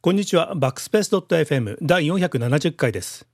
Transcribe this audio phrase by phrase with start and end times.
[0.00, 0.56] こんにちは。
[0.56, 3.28] バックスペース .fm 第470回です。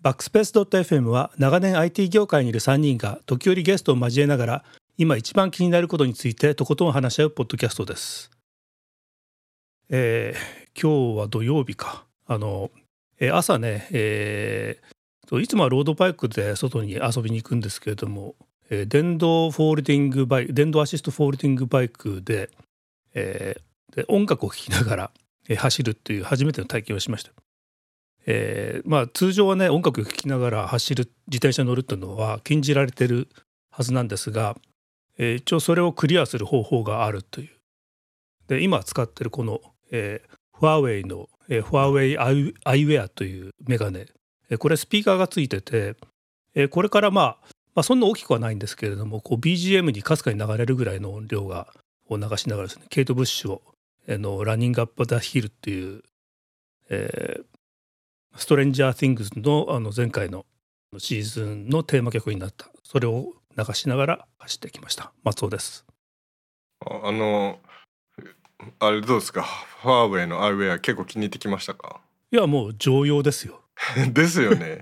[0.00, 4.64] バックスペース .fm は長年 IT 業界にいる3人が時折ゲストを交えながら
[4.96, 8.30] 今一番気になることについてとことん話し合うポッドキャストです。
[9.90, 12.06] えー、今日は土曜日か。
[12.26, 12.70] あの、
[13.20, 18.34] えー、朝ね、えー、いつもはロードバイクで外に遊びに行くんですけれども、
[18.72, 22.48] えー、電動フォールディングバイク電動アシストフォールディングバイクで,、
[23.12, 25.10] えー、で音楽を聴きながら、
[25.48, 27.32] えー、走るっていう初めての体験をしました。
[28.26, 33.28] えー、まあ通常はね音楽を聴きながら走る自転車に乗るっていうのは禁じられてる
[33.70, 34.56] はずなんですが、
[35.18, 37.50] えー、一応それをクリアする方法があるという。
[38.48, 39.60] で今使ってるこの
[39.94, 44.06] えー、ファーウェイの、えー、ファーウェイアイアイウェアというメガネ、
[44.58, 45.96] これスピーカーがついてて、
[46.70, 51.72] これからまあ、まあ、そんな大きくはないんですけれどもこう BGM にかすかに流れるぐらいの音量が
[52.08, 53.62] を流しながらですねケイト・ブッシュを、
[54.06, 56.02] えー、のランニングアップ・ザ・ヒルっていう、
[56.90, 57.44] えー、
[58.36, 60.44] ストレンジャー・ティングスのあの前回の
[60.98, 62.68] シーズンのテーマ曲になった。
[62.84, 65.14] それを流しながら走ってきました。
[65.24, 65.86] 松尾です。
[66.84, 67.58] あの
[68.78, 69.42] あれどうですか？
[69.80, 72.02] ファーウェイのアイウェア結構気に入ってきましたか？
[72.30, 73.61] いやもう常用ですよ
[74.12, 74.80] ですよね。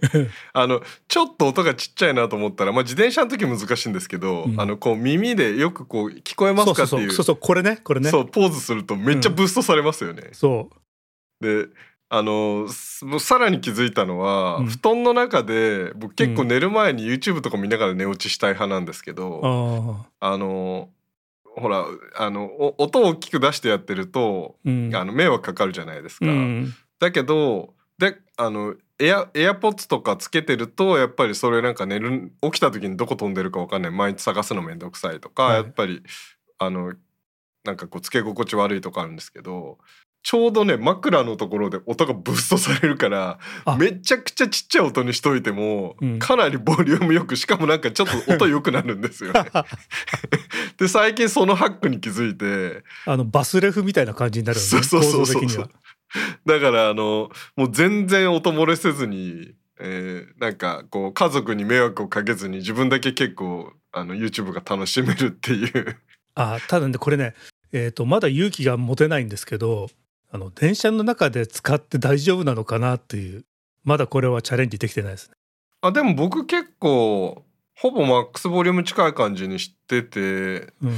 [0.53, 7.11] あのちょっと音がちっちゃいなと思ったら、まあ、自転車の時難しいんですけど、うん、あのこう耳でよくこう聞こえますかっていう。
[7.13, 8.11] そうそうこれねこれね。
[8.11, 10.71] そうポーズするとめっちゃブーストされますよね、うん、そ
[11.41, 11.45] う。
[11.45, 11.69] で
[12.13, 12.67] あの
[13.21, 20.89] さらに気づいたのは、うん、布団の中で僕結構寝る前に YouTube とか見ながら寝落ちしたい派なんですけど、あの
[21.57, 26.27] ほらあの音を大きく出してやってると、うん、あの迷惑かかるじゃないですか。
[26.27, 33.91] うん、だけどであのエアエアポッツとかつけてるとやっぱりそれなんか寝る起きた時にどこ飛んでるか分かんない。
[33.91, 36.03] 毎日探すの面倒くさいとか、はい、やっぱり
[36.59, 36.95] あの
[37.65, 39.79] なんかこうつけ心地悪いとかあるんですけど
[40.23, 43.39] ちょうどね枕のところで音がブーストされるから
[43.79, 49.45] めちゃくちゃちっちゃい音にしといても、うん、かなりボリュームよくしかもなんかちょっと音良くなるんですよね。
[50.77, 55.71] で最近そのハックに気づいてあのバスレフみたいな感じになるんですそうそうそうそう
[56.47, 65.97] だからあのもう全然音漏れせずに、えー、なんかこう家族に迷惑をかけずに自分だけ結構あの YouTube が楽しめるっていう
[66.35, 67.35] あただねこれね
[67.73, 69.89] えーとまだ勇気が持てないんですけど
[70.33, 73.45] あの電車の中で使って大丈夫なのかなっていう
[73.83, 75.35] まだこれはチャレンジできてないですね。
[75.83, 77.45] あでも僕結構
[77.75, 80.21] ほぼマックスボリューム近い感じにしてて、
[80.83, 80.95] うん、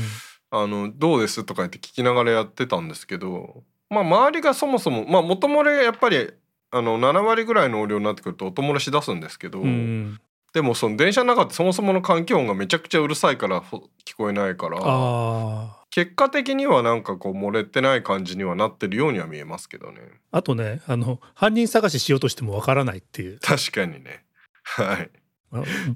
[0.51, 6.31] あのどうですとか言って聞きながらやってたんですけどまあ周りがそもそもまあ元漏れやっぱり
[6.71, 10.19] あの7割ぐらいの音量になってくると音漏れしだすんですけど、うん、
[10.55, 20.01] でもその電車の中ってそもそもの環境音がめちゃくちゃうるさいから聞こえないから結果的にはなんかこう漏れてない感じにはなってるようには見えますけどね。
[20.31, 23.39] あとねあの犯人探ししようとしてもわからないっていう。
[23.41, 24.25] 確かにね。
[24.63, 25.11] はい。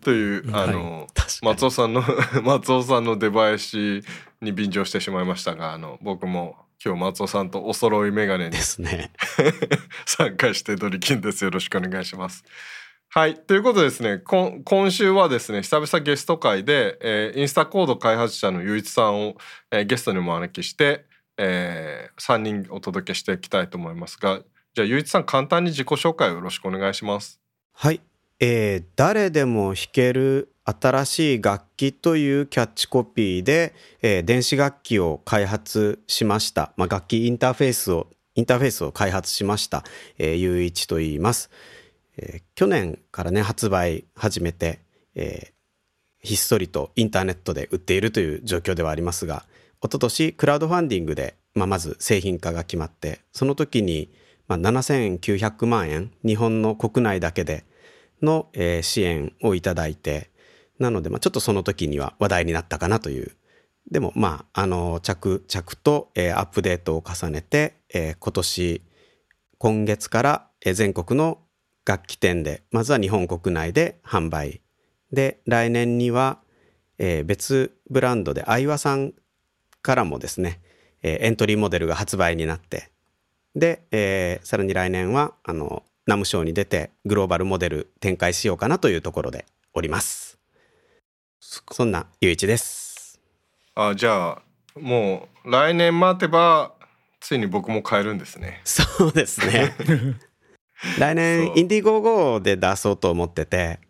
[0.01, 1.07] というあの、はい、
[1.41, 2.05] 松尾さんの
[2.45, 3.57] 松尾さんの出囃
[4.03, 4.07] 子
[4.43, 9.11] に便乗してしまいましたがあの僕も今日松尾さんとお揃いメガネにですね
[10.07, 12.45] 参加してドリキンですよろしくお願いします
[13.09, 13.35] はい。
[13.35, 19.37] ということでですね、今週はですね、久々ゲスト会で、えー、インスタコード開発者のゆういちさんを、
[19.71, 21.07] えー、ゲストにお招きして、
[21.39, 24.43] えー、3人お届けしていきたいと思いますが、
[24.75, 27.41] じゃあゆういちさん簡単に自己紹介をよろしくお願いします。
[27.73, 28.03] はい。
[28.39, 36.73] えー、誰でも弾ける新しい楽器というキャッチコピーで、えー、電子楽器を開発しました。
[36.77, 39.85] まあ、楽器インターフェースを、インターフェースを開発しました。
[40.19, 41.51] えー、ゆういちと言います。
[42.19, 44.81] えー、去年からね発売始めて、
[45.15, 45.53] え、
[46.27, 49.45] ひっそりとインターネットで売っているという状況ではありますが
[49.81, 54.11] 一昨年クラウドファンディングで、まあ、まず製品化が決まってその時に、
[54.49, 57.65] まあ、7900万円日本の国内だけで
[58.23, 60.31] の、え、支援をいただいて
[60.79, 63.33] なので、まあ、ちょっとその時には話題になったかなという。
[63.91, 68.83] でもまああの着々と、えー、アップデートを重ねて、えー、今年
[69.59, 71.39] 今月から、えー、全国の
[71.85, 74.61] 楽器店でまずは日本国内で販売。
[75.13, 76.41] で来年には、
[76.99, 79.15] えー、別ブランドで相和さん
[79.83, 80.61] からもですね、
[81.03, 82.91] えー、エントリーモデルが発売になって。
[83.55, 90.36] で、えー、さらに来年はあのナムショーに出てグローバルモデル展開しようかなというところでおります。
[91.41, 93.21] そんなゆういちです。
[93.75, 94.43] あじゃあ
[94.79, 96.73] もう来年待てば
[97.21, 98.61] ついに僕も買えるんですね。
[98.65, 99.75] そうですね。
[100.99, 103.81] 来年インディゴーゴーで出そうと思ってて。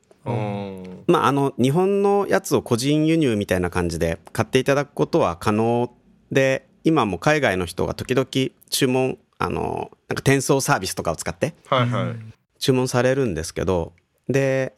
[1.07, 5.95] まああの日本のやつを個人輸入みたいな感じで買っていただくことは可能
[6.33, 8.27] で今も海外の人が時々
[8.71, 12.15] 注文あのなんか転送サービスとかを使って、はいはい、
[12.59, 13.93] 注文されるんですけど
[14.29, 14.75] で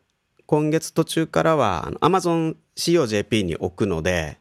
[0.48, 4.38] 今月途中からはアマゾン COJP に置くので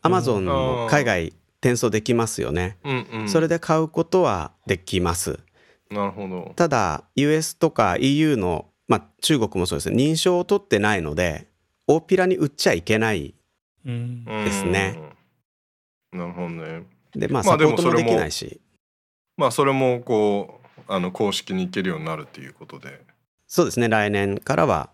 [0.00, 5.40] アマゾンも海外転送できますよね、うんうん、それで買うことはできます。
[5.90, 6.52] なるほど。
[6.54, 9.96] ただ US とか EU の、まあ、中国もそうですね。
[9.96, 11.48] 認証を取ってないので
[11.88, 13.34] 大っぴらに売っちゃいけない
[13.84, 14.96] ですね、
[16.12, 16.84] なるほどね。
[17.16, 18.60] でまあサポートもできないし。
[19.36, 23.00] まあそれもこうあの公式に行けるようになるということで。
[23.48, 23.88] そうですね。
[23.88, 24.90] 来年からは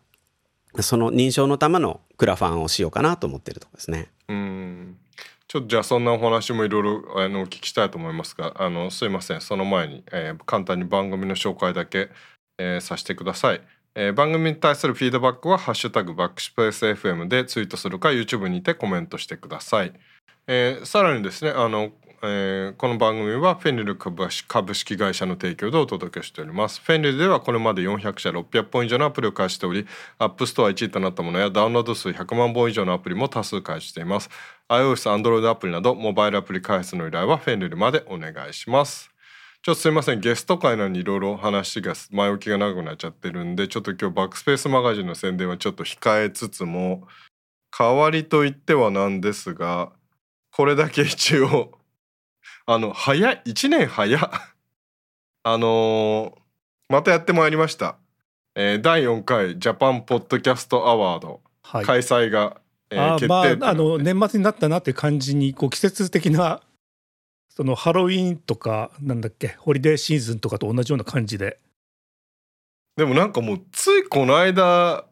[0.83, 4.09] その認証のためのクラファンをしようかなと思ってるとこですね。
[4.29, 4.97] うん。
[5.47, 9.41] ちょっとじゃあそんなお話もいろいろあのお聞きしたいと思いますがあのすいません。
[9.41, 12.11] その前に、えー、簡単に番組の紹介だけ、
[12.59, 13.61] えー、させてください、
[13.95, 19.93] えー、番組に対するフィードバックは「ハッシュタグバックスペース FM」でツイートするか YouTube にてコメントしてください、
[20.47, 24.29] えー、さらにですねあのえー、この番組はフェンリル株
[24.75, 26.81] 式会社の提供でお届けしております。
[26.81, 29.87] フェンリルではこれまで400社600本以上のアプリを開発しており、
[30.19, 34.31] App Store 1位となったものやダウンロード数100万本以上のアプリも多数開発しています。
[34.69, 39.11] iOS、Android アプリなどモバイルアプリ開発の依頼はフェンリルまでお願いします。
[39.63, 47.07] ちょっとすいませんゲスト回なのにいろいろ話が前置きが長くなっちゃってるんでちょっと今日バックスペースマガジンの宣伝はちょっと控えつつも
[47.77, 49.93] 代わりといってはなんですが
[50.53, 51.78] これだけ一応
[52.71, 54.21] あの早い1年早
[55.43, 57.97] あのー、またやってまいりました、
[58.55, 62.61] えー、第4回ジャパンポッドキャストアワード、はい、開催が、
[62.91, 66.61] えー、決定まあ、あの年末になったなっていう感じにこう季節的な
[67.49, 71.59] そのハロウィーンとかなんだっけホリデーシーズンとかと同じような感じで。
[72.99, 75.07] でもなんかもうついこの間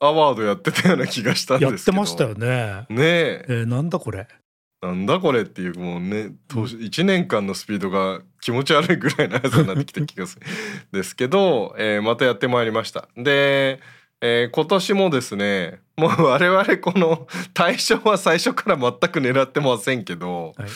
[0.00, 1.72] アワードやってたような気がしたんですけど。
[1.72, 2.86] やってましたよね。
[2.88, 3.46] ねえ。
[3.48, 4.28] えー、なんだこれ
[4.82, 10.46] なんだこれっていうもうね1年間のスピードが気持ち悪いぐらいの速さになってきた気がする
[10.90, 13.08] ですけど、 えー、またやってまいりました。
[13.16, 13.80] で、
[14.20, 20.68] えー、今年もですねもう 我々この対象は最初から全く狙ってませんけど、はい、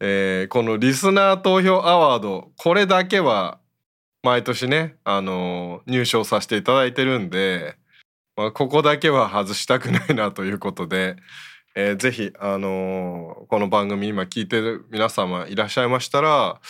[0.00, 3.58] えー、このリスナー投票アワードこれだけは
[4.22, 7.76] 毎年ね、あの入賞させていただいてるんで、
[8.36, 11.16] まあ、ここだけは外したくないなということで、
[11.80, 16.60] えー、ぜひ、あのー、この番組今聞いてる皆様いらっしゃいましたら、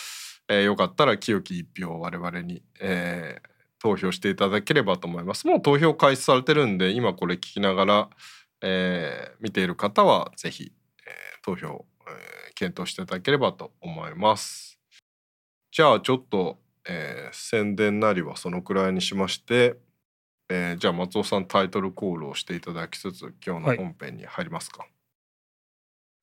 [0.47, 3.49] えー、よかったら清き一票を我々に、えー、
[3.81, 5.47] 投票していただければと思います。
[5.47, 8.09] もう投票開始されてるんで今これ聞きながら、
[8.61, 10.71] えー、見ている方はぜひ、
[11.07, 14.79] えー、投票、えー、検討していただければと思います。
[15.71, 19.75] じゃあちょっと、えー、宣伝なりはそのくらいにしまして、
[20.49, 24.83] えー、じゃあ松尾さんタイトルコールをしていただきつつ今日の本編に入りますか。
[24.83, 24.89] はい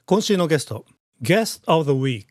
[0.09, 0.85] 今週のゲスト
[1.21, 2.27] Guest of the Week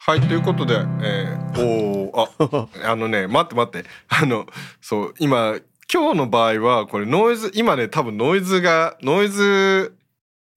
[0.00, 3.88] はいということで、えー、 おああのね待って待って。
[4.08, 4.44] あの
[4.80, 9.96] そう今今日の場合はこれノイズ今ね多分ノイズがノイズ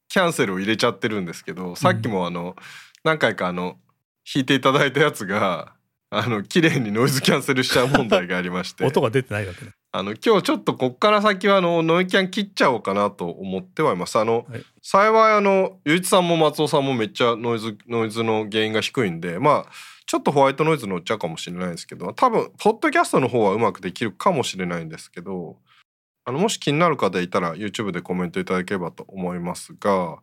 [0.10, 2.64] キャンセルを入れちゃってるんですけどさっきもあの、うん、
[3.04, 3.78] 何回かあの
[4.26, 5.76] 弾いていただいたやつが
[6.10, 8.86] あの綺麗にノイズキャンセルしちゃう問題がありまして。
[8.90, 14.18] 音が出てないわけねあの今日ちょっとこっから先はあのノイキャン切っちゃおうかなと思ってはいます。
[14.18, 19.72] あの、はい、幸いあのゆういちさんも松尾さんもめっちゃノイズノイズの原因が低いんでまあ
[20.06, 25.58] ちょっとホワイトノイズ乗っちゃうかもしれないですけど多分ポッドキャストの方はうまくできるかもしれないんですけど
[26.24, 30.20] あのもし気になる方いたら YouTube でコメントいただければと思いますが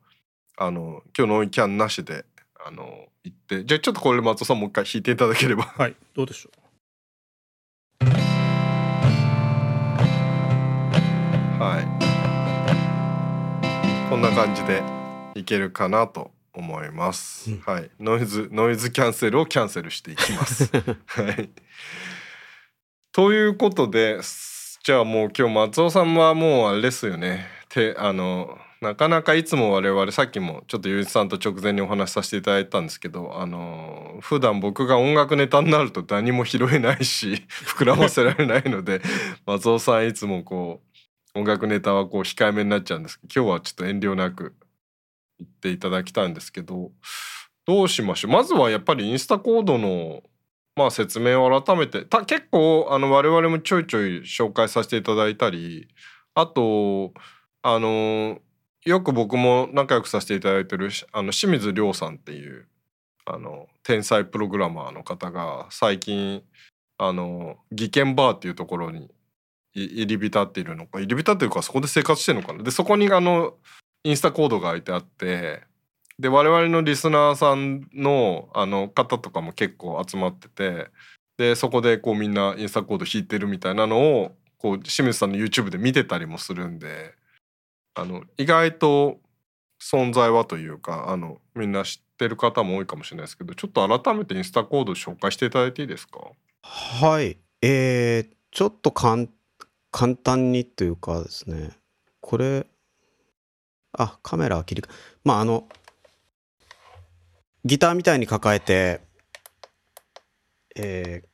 [0.57, 2.25] あの今日ノイキャンなしで
[2.67, 5.65] あの言ってじゃあちょっとこれ松尾さんもう一回弾いていただければ。
[5.65, 6.68] はいどうでしょう？
[11.59, 11.85] はい。
[14.09, 14.81] こんな感じで
[15.35, 17.91] いけるかなと思います、うん、はい。
[17.99, 20.71] ノイズノイズキャンセルをキャンセルしていきます。
[21.07, 21.51] はい。
[23.11, 24.21] ということで
[24.85, 27.49] じゃあもう今日松尾さんはもうあれですよね。
[27.69, 37.45] てあのなかなかいつも我々さっきもちょっとゆういちさんと直前にお話しさせていただいたんですけどあの普段僕が音楽ネタになると何も拾えないし
[37.77, 39.03] 膨らませられないので
[39.47, 40.88] 松尾さんいつもこう
[41.35, 44.55] 音楽ネタはこう控えめになっちゃうんですけど今日はちょっと遠慮なく
[45.39, 46.91] 言っていただきたいんですけど
[47.67, 48.31] どうしましょう？
[48.33, 50.23] まずはやっぱりインスタコードの
[50.75, 55.89] まあ説明を改めてた結構あの我々もちょいちょい紹介させていただいたり
[56.35, 57.13] あと
[57.63, 58.39] あの
[58.85, 62.67] よく僕も仲良くさせていただいてるあの清水亮さんっていう
[63.27, 66.43] あの天才プログラマーの方が最近
[66.97, 69.11] あの技研バーっていうところに
[69.85, 71.01] 入り浸っているのか。
[71.01, 72.63] 入り浸っていうかそこで生活してるのかな。
[72.63, 73.55] でそこにあの
[74.05, 75.63] インスタコードが開いてあって
[76.19, 80.89] で我々のリスナーさんのあの方とかも結構集まってて
[81.37, 87.15] でそこでこうみんなインスタコード引いてるみたいなのをこう清水さんの YouTube で見てたりもするんで
[87.95, 89.19] あの意外と
[89.81, 96.19] 存在はというかあのみんな知ってる方も多いかもしれないですけどちょっと改めてインスタコード紹介していただいていいですか？
[96.63, 97.39] はい。
[97.63, 99.27] えー、ちょっと簡
[99.91, 101.71] 簡単にというかですね
[102.21, 102.67] これ
[103.93, 104.85] あカメラ切り
[105.25, 105.69] まああの
[107.65, 109.07] ギターみたいに抱えて
[110.81, 111.25] え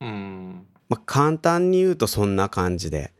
[0.00, 3.12] うんまあ、簡単に言うとそんな感じで。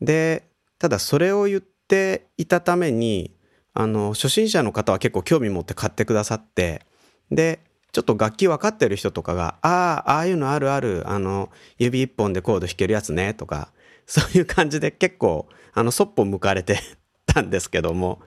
[0.00, 0.48] で、
[0.78, 3.36] ただそれを言っていたために、
[3.72, 6.82] あの、初心者の方は結構興味持って買ってくださって、
[7.30, 7.60] で、
[7.94, 13.70] ちょっと楽器分かってる人とかが、ああ、ああいうのあるある、あの、指一本でコード弾けるやつね、とか、
[14.06, 16.78] そういう感じで結構、あの、そっぽ向かれて
[17.26, 18.20] たんですけども、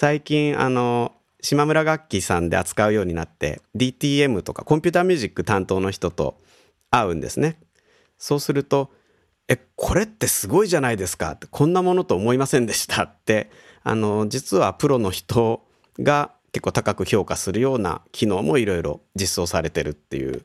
[0.00, 1.10] 最近あの
[1.40, 6.40] 島村楽器さんで扱うようになって DTM とかコンピューターミュージック担当の人と
[6.88, 7.58] 会うんですね。
[8.16, 8.92] そうすると
[9.50, 13.50] 「えこれってすごいじゃないですか」って「こんなものと思いませんでした」って
[13.82, 15.64] あの実はプロの人
[15.98, 20.44] が結構高く評価するような機能もいろいろ実装されてるっていう。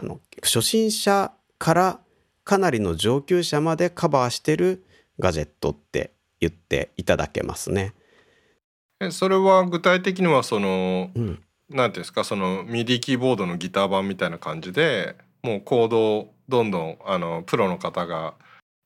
[0.00, 2.00] あの初心者から
[2.44, 4.84] かなりの上級者までカバーしてる
[5.18, 7.94] ガジェットって言っていただけますね。
[9.00, 18.34] えそれは具体的にはその、うん、なんていうんですかそのミディキーボードのギター版みたいな感じでもうコードをどんどんあのプロの方が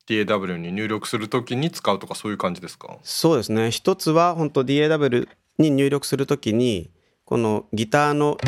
[0.09, 2.97] DAW に入力するときに使うとかそういう感じですか？
[3.03, 3.71] そうですね。
[3.71, 5.29] 一つは本当 DAW
[5.59, 6.91] に入力するときに
[7.25, 8.39] このギターの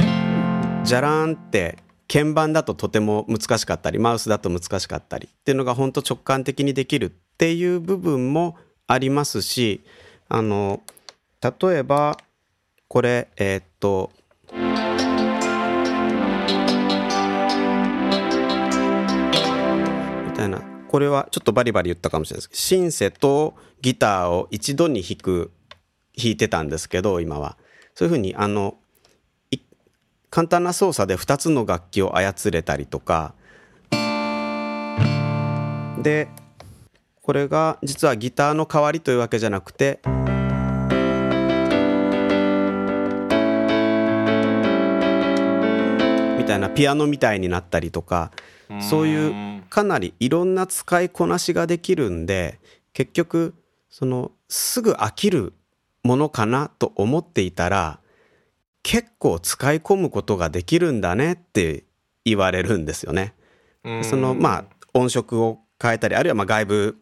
[0.84, 1.78] じゃらんって
[2.12, 8.56] 鍵盤だととても難しかったりマウスだと難しかったりっていうのが本当直感的にできるっていう部分も
[8.86, 9.84] ありますし
[10.28, 10.82] あの
[11.40, 12.18] 例えば
[12.88, 14.10] これえー、っと
[20.26, 20.74] みたいな。
[20.94, 25.50] これはちょっとバリバリ言ったかもしれないですけどシンセとギターを一度に弾く
[26.16, 27.56] 弾いてたんですけど今は。
[27.94, 28.76] そういうふうにあの
[30.30, 33.34] 簡単な操作で2つの楽器を操れたりとか。
[36.02, 36.28] で
[37.22, 40.00] これが実はギターの代わりというわけじゃなくて
[46.36, 48.30] みたいなピアノみたいになったりとか。
[48.80, 52.58] そういうかなりいろんな使いこなしができるんで
[52.92, 53.54] 結局
[53.90, 55.52] そのすぐ飽きる
[56.04, 57.98] ものかなと思っていたら
[58.82, 61.84] 結構使い込むことができるんだねって
[62.24, 63.34] 言われるんですよね。
[64.02, 66.96] そのまあ音色を変えたりあるいはま外部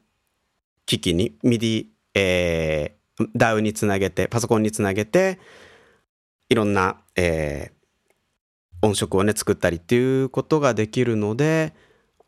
[0.86, 5.38] 機器に MIDI、えー、DAW につなげてパソコンにつなげて
[6.48, 11.72] いろんな、えー、音色をね作ったりっていうことができるので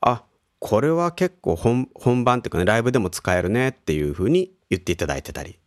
[0.00, 0.24] あ
[0.60, 5.58] これは結構本本番っていうかねライブでも使えるねっていうふうに言っていただいてたり。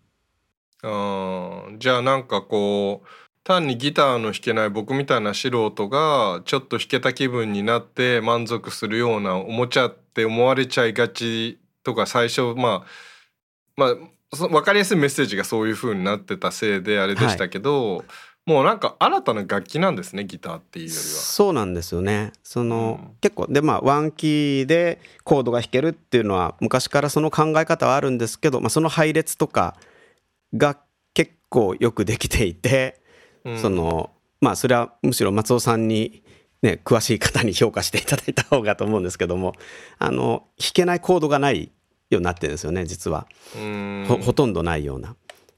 [0.83, 3.07] あじゃあなんかこう
[3.43, 12.85] 単にギターの弾けない僕みたいな素人がちょっと弾けた気分になって満足するようなおもちゃって思われちゃいがちとか最初まあ
[13.75, 13.95] まあ
[14.31, 18.05] 分かりやすいメッセージがそういう風になってたせいであれでしたけど、はい
[18.47, 21.03] もうなんか新たな楽器なんですねギターっていうよりは。
[21.03, 22.31] そうなんですよね。
[22.43, 29.75] その、うん、結構でまあワンキーでコードが弾けるっていうのは昔からその考え方はあるんですけど、まあ、その配列とか
[30.55, 30.77] が
[31.13, 33.01] 結構よくできていて、
[33.43, 34.11] うん、その
[34.41, 36.23] まあそれはむしろ松尾さんに
[36.61, 39.53] ね、詳しい方に評価していただいた方がと思うんですけども
[39.99, 41.71] あの弾けないコードがない
[42.09, 43.27] ようになってるんですよね実は。
[44.07, 45.15] ほとんどないような。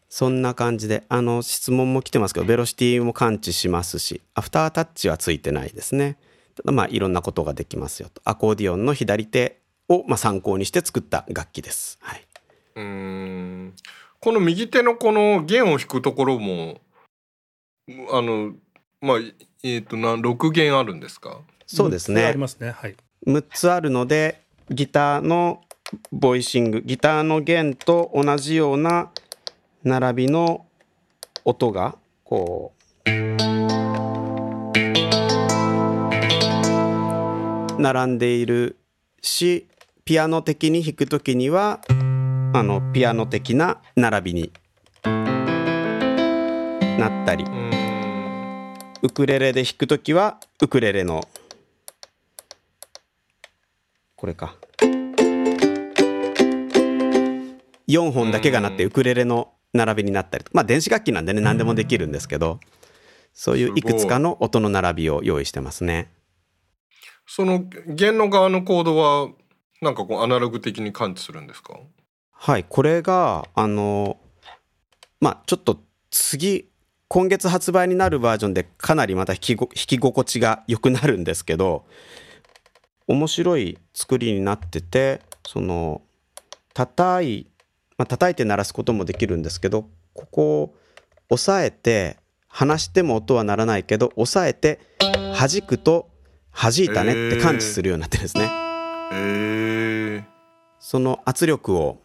[0.10, 6.18] そんな感じであの質問も来てますけどベロシティも感知しますしアフタータッチはついてないですね。
[6.56, 8.22] ただまあいろんなことができますよと。
[8.26, 12.28] アコーディオンの左手をまあ参考にして作った楽器です、はい、
[12.76, 13.74] うん
[14.22, 16.82] この右手のこの弦を弾くところも
[18.12, 18.54] あの
[19.02, 21.40] まあえっ、ー、とな6弦あるんですか？
[21.66, 22.26] そうですね。
[22.26, 22.72] ありますね。
[22.72, 22.96] はい。
[23.26, 25.62] 6つあるのでギターの
[26.12, 29.10] ボイシングギターの弦と同じような
[29.84, 30.66] 並びの
[31.46, 31.96] 音が
[32.26, 32.80] こう。
[37.82, 38.76] 並んでいる
[39.22, 39.66] し
[40.04, 41.80] ピアノ的に弾くときには
[42.52, 44.52] あのピアノ的な並びに
[46.98, 47.46] なったり。
[49.02, 51.24] ウクレレで弾くときはウクレレの
[54.16, 54.56] これか。
[57.88, 62.60] 4本だけが鳴ってウクレレの並びになったりまあ電子楽器なんでね何でもできるんですけど。
[63.32, 66.12] そういういくつかの音の並びを用意してますね。
[67.26, 69.30] その弦の側のコードは
[69.82, 71.80] なんかこうアナログ的に感知するんですか？
[72.42, 74.18] はいこれがあの
[75.20, 76.70] まあちょっと次
[77.10, 81.84] 今月発売になるバージョンでかなりまた弾き弾き心地が良くなるんですけど
[83.08, 86.02] 面白い作りになっててその
[86.74, 87.48] 叩い
[87.98, 90.76] まあ叩いて鳴らすこともできるんですけどここを
[91.30, 92.16] 押さえて
[92.48, 96.08] 離しても音は鳴らないけど押さえて弾くと
[96.54, 98.50] 弾いたねって感知するようになってるんですね。
[99.12, 100.24] えー、
[100.80, 102.02] その圧力を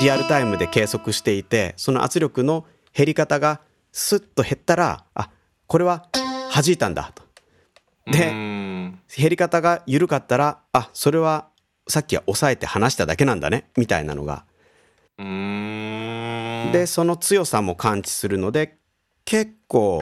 [0.00, 2.64] リアルタイムで計測していてその圧力の
[2.94, 3.60] 減り方が
[3.92, 5.30] スッと減ったらあ
[5.66, 6.08] これは
[6.52, 7.22] 弾いたんだと。
[8.06, 11.48] で減り方が緩かったらあそれは
[11.86, 14.44] さっきは押さえて離しただけなんだねみたいなのが。
[16.72, 18.78] でその強さも感知するので
[19.26, 20.00] 結構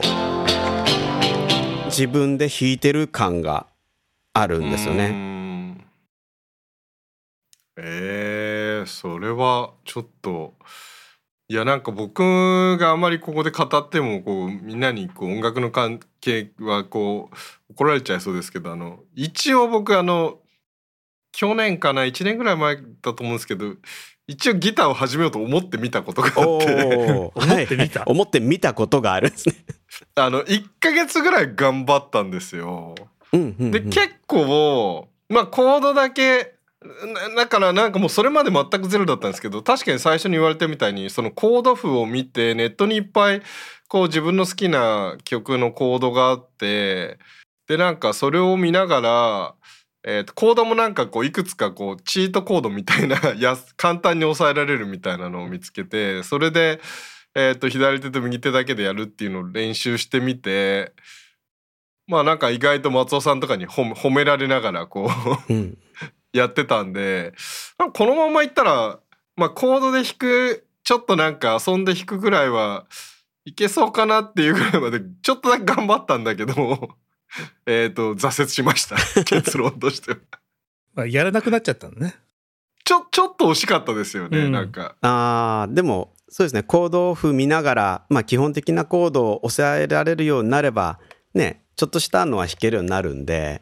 [1.87, 3.67] 自分で弾いてる感が
[4.33, 5.29] あるんですよね。
[7.75, 8.38] えー、
[8.85, 10.53] それはちょっと
[11.47, 20.37] いやなんか僕があまりここで語ってもこうみんなにこう音楽の関係はこう怒られちゃいそうですけどあの一応僕あの
[21.31, 23.73] 去年かな1年ぐらい前だと思うんですけど
[24.27, 27.31] 一応ギターを始めようと思ってみたことがあって。
[27.33, 29.55] 思ってみた、はい、思ってみたことがあるんですね。
[30.13, 32.93] あの1か月ぐらい頑張ったんですよ、
[33.33, 36.58] うんうんうん、で結構まあコードだけ
[37.35, 43.41] だからなんかもうそれまで全くゼロだったんですけど確かに最初に言われたみたいにそのコード譜を見てネットにいっぱい
[43.89, 47.19] こう自分の好きな曲のコードがあって
[47.67, 49.55] でなんかそれを見ながら、
[50.05, 56.79] えー、とコードもなんかこういくつかこうチートコードみたいな や簡単に抑えられるみたいなのを見つけてそれで、
[57.35, 60.93] えー、と左手と右手だけでやるっていうのを練習してみて。
[62.07, 65.11] まあなんか意外と松尾さんとかに褒められながらこ
[65.47, 65.53] う、
[66.33, 67.33] やってたんで
[67.93, 68.99] このままいったら、
[69.35, 72.85] まあ、コードで弾くちょっとなんか遊んで弾くぐらいは
[73.45, 76.97] いけそうかなっていうぐらいまでちょっとだけ頑張ったんだけど
[77.65, 78.95] えっと挫折しました。
[79.23, 80.17] 結論としては。
[80.95, 82.15] まあやらなくなっちゃったのね。
[82.83, 84.95] ちょちょっと惜しかったですよね、うん、なんか。
[85.01, 90.99] あでもそうですねコードオフ見ながら、まあ、基本的なコードを抑えられるようになれば
[91.33, 93.61] ねちょっとしたのは弾けるようになるんで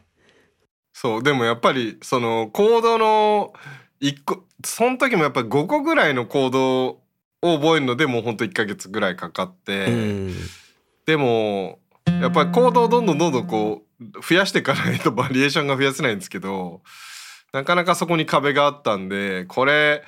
[1.00, 3.52] そうでもやっぱりそのコードの
[4.00, 7.00] 1個その時もやっぱり5個ぐらいのコードを
[7.40, 10.34] 覚えるのでもうほんと1ヶ月ぐらいかかって、うん、
[11.06, 11.78] でも
[12.20, 16.80] やっぱりコードをどんどんどんどんこう増やしていかないとバリエーションが増やせないんですけど
[17.52, 20.02] なかなかそこに壁があったんでこれ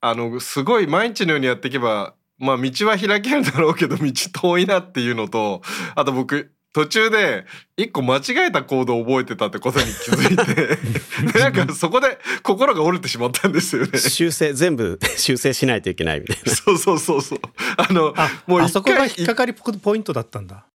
[0.00, 5.62] あのすごい毎日のようにやっていけばまあ道は開けるだろうけど道遠いなっていうのと
[5.96, 7.44] あと僕途中で
[7.76, 10.78] 一個間違えたコードを覚えてたってことに気づいて
[11.36, 13.98] なんかそこで心が折れてしまったんですよね。
[13.98, 16.54] 修正全部修正しないといけないみたいな。
[16.54, 17.40] そうそうそうそう。
[17.76, 18.14] あの
[18.46, 20.66] もうあそこが引っかかりポイントだったんだ。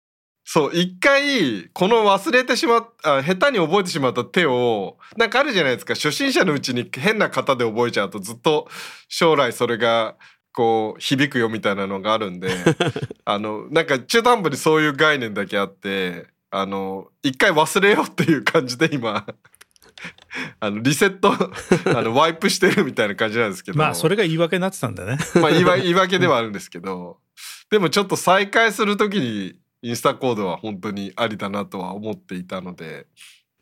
[0.43, 5.93] そう一回この忘れてしまあ下手に覚えてしまった手をなんかあるじゃないですか。
[5.93, 8.67] 初心者のうちに変な型で覚えちゃうとずっと
[9.07, 10.15] 将来それが
[10.53, 12.49] こう響くよみたいなのがあるんで
[13.25, 19.25] あのなんか中途半端にそういう概念だけあってあの一回忘れようっていう感じで今
[20.59, 21.33] あのリセット
[21.97, 23.77] あのワイプしてるみたいな感じなんですけど。
[23.77, 25.17] まあそれが言い訳になってたんだね。
[25.35, 27.17] まあ言い言い訳ではあるんですけど。
[27.69, 33.07] でもちょっと再開する時にインスタコードは本当にありだなとは思っていたので。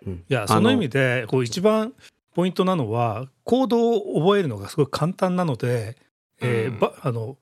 [0.06, 1.94] いやその意味でこう一番
[2.34, 5.98] ポイントなのはコードを覚えるのがすごい簡単なので、
[6.42, 7.38] えー、ばあの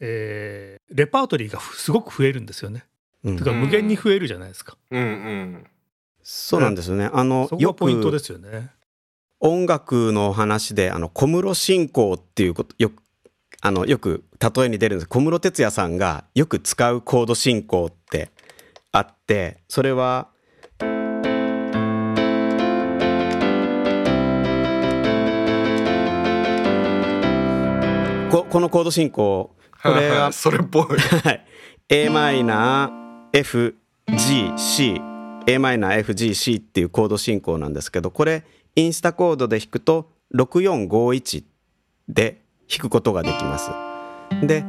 [0.00, 2.84] えー、レパートリーがすごく増えるんですよね。
[3.22, 4.78] うん、か無限に増えるじゃないですか。
[4.90, 5.66] うんうん、
[6.22, 7.10] そうなんですよね。
[7.12, 8.70] あのそこがポイントですよね。
[9.40, 13.02] 音楽の話であの小室進行っていうことよく
[13.62, 18.30] あのよく例えに出るんです小室哲哉さんがよく使うコード進行って
[18.92, 20.29] あってそれは
[28.50, 30.84] ここのコード進行これは それっぽい
[31.88, 33.74] a マイナー
[34.08, 35.00] FGC
[35.46, 38.42] a マイナー FGC っていうコード進行なんですけどこれ
[38.74, 41.44] インスタコードで弾くと6451
[42.08, 43.70] で弾くことができます。
[44.44, 44.64] で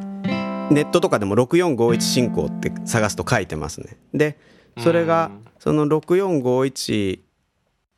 [0.69, 3.97] ネットとかでも6451進行って探すと書いてますね。
[4.13, 4.37] で
[4.77, 7.19] それがその6451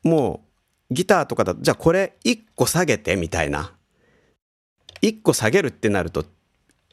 [0.04, 0.46] も
[0.90, 3.74] うギターとかだとじゃあこれ1個下げてみたいな
[5.04, 6.24] 1個下げるってなると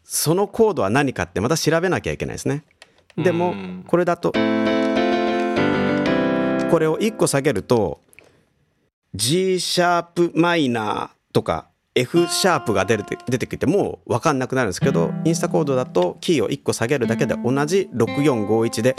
[0.04, 2.64] そのコードは何かってまた調べなきゃいけないですね。
[3.16, 3.54] でも
[3.86, 4.38] これだとこ
[6.78, 8.00] れを1個下げると
[9.14, 18.96] G シャープマイナーとか F シャープが出て出てきてもう分かんなくなるんですけどインスタコードだとキーを1個下げるだけで同じ6451で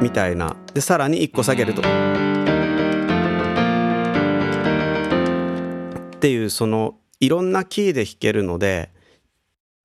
[0.00, 0.56] みたいな。
[0.72, 1.82] でさらに1個下げると。
[6.20, 8.90] っていうそのいろんなキーで弾けるので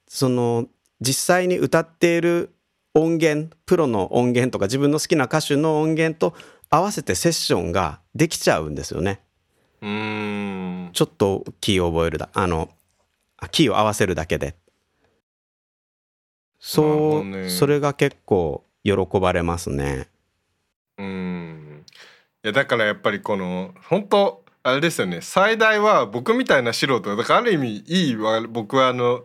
[0.06, 0.66] その
[1.00, 2.54] 実際に歌っている
[2.94, 6.36] 音源プロの音源とか自分の好きな歌手の音源と
[6.70, 9.22] 合わせてセッションができちゃうんですよね。
[9.82, 12.70] うんちょっとキーを覚えるだあの
[13.52, 14.56] キーを合わせるだけで
[16.60, 20.10] そう、ね、それが結構喜ばれますね。
[20.98, 21.86] うん
[22.44, 25.20] いやだからやっぱりこの本当あれですよね。
[25.22, 28.16] 最大は僕みたいな素人だからある意味いい
[28.50, 29.24] 僕はあの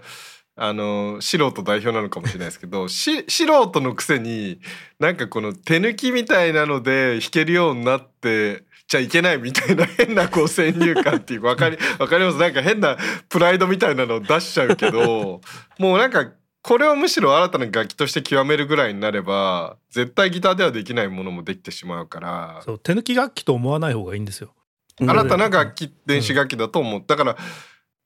[0.54, 4.60] あの素人代表なのかもしれないですけど 素人のくせに
[4.98, 12.38] なんかこの手抜きみたいなので弾けるようになってちゃいけないみたいな 変なこう先入観っていう分かり 分かります？
[12.38, 12.98] なんか変な
[13.30, 15.40] プライドみたいなのを出しちゃうけど
[15.78, 16.26] もうなんか
[16.60, 22.60] これをむしろ新たな楽器として極めるぐらいになれば絶対ギターではできないものもできてしまうから。
[22.66, 24.52] そう手抜き楽器と思わない方がいいんですよ
[24.98, 27.36] 新たな楽器電子楽器だと思う、だから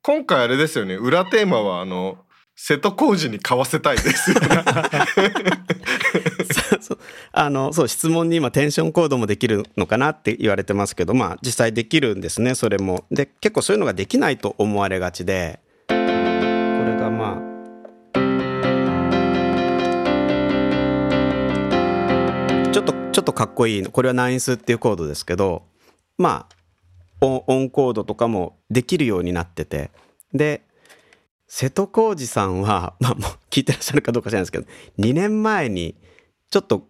[0.03, 0.95] 今回あれですよね。
[0.95, 2.19] 裏テーマはあの
[2.57, 4.33] 瀬戸康史に買わせたいです
[7.33, 13.07] あのそう質問に今テンションコードもできるのかなって言われてますけどまあ実際できるんですねそれも。
[13.11, 15.59] で結構そういうのができないと思われがちで。
[15.89, 15.99] これ
[16.97, 17.55] がまあ。
[22.71, 25.63] ちょっとちょっとかっこいいこれはナインスっていうコードですけど
[26.19, 26.55] まあ
[27.27, 29.91] オンコードとかもできるようになってて。
[30.33, 30.63] で
[31.47, 34.67] 瀬戸康史さんは、 まあ、もう聞いてらっしゃるかどうか知らないですけど
[34.99, 35.95] 2年前に
[36.51, 36.89] ちょっと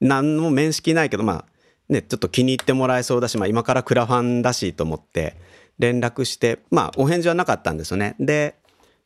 [0.00, 1.44] 何も面識ないけどまあ
[1.88, 5.36] ねちょっと気に入ってもらえそうだし、まあ、今からクラファンだしと思って
[5.78, 8.14] 連絡してまあお返事はなかったんですよね。
[8.20, 8.56] で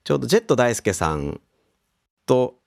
[0.04, 1.40] ちょうどジェット大輔さん
[2.26, 2.58] と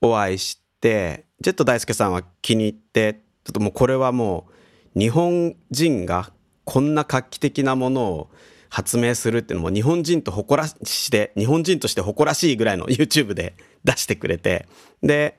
[0.00, 4.48] お会いしてジェット大輔さんは気に入ってちょっともうこれはも
[4.96, 6.32] う日本人が
[6.68, 8.30] こんな画期的なものを
[8.68, 13.54] 発明するっていうのも日本人と誇らして日本人として誇らしいぐらいの YouTube で
[13.84, 14.68] 出してくれて
[15.02, 15.38] で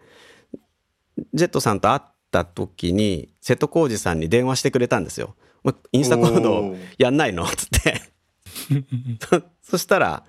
[1.36, 5.36] ジェットさんと会った時に瀬戸康史さんに電話してくれたんですよ。
[5.92, 7.44] インスタコードやんないの？
[7.44, 8.02] っ つって。
[9.62, 10.24] そしたら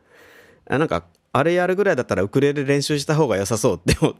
[0.68, 4.10] なんかあれやるぐらいだったらウクレレ練習した方が良さそうって言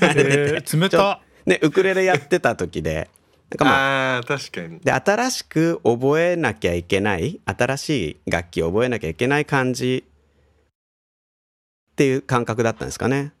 [0.00, 0.30] われて。
[0.30, 3.10] て、 えー、冷たねウクレレやってた時で
[3.50, 4.80] なんかまあ確かに。
[4.80, 10.04] で新しく覚えなきゃいけない新しい楽器を覚えなきゃいけない感じ
[11.92, 13.32] っていう感覚だったんですかね。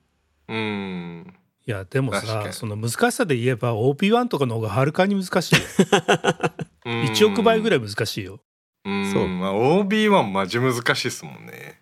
[0.48, 1.34] うん。
[1.66, 5.62] いやでもさその難しさで言えば OP1 とかの方がはるかに難しいよ。
[6.84, 8.40] 1億倍ぐらい難しいよ。
[8.84, 9.12] うん。
[9.12, 9.26] そう。
[9.26, 11.80] まあ OB1 マジ難しいですもんね。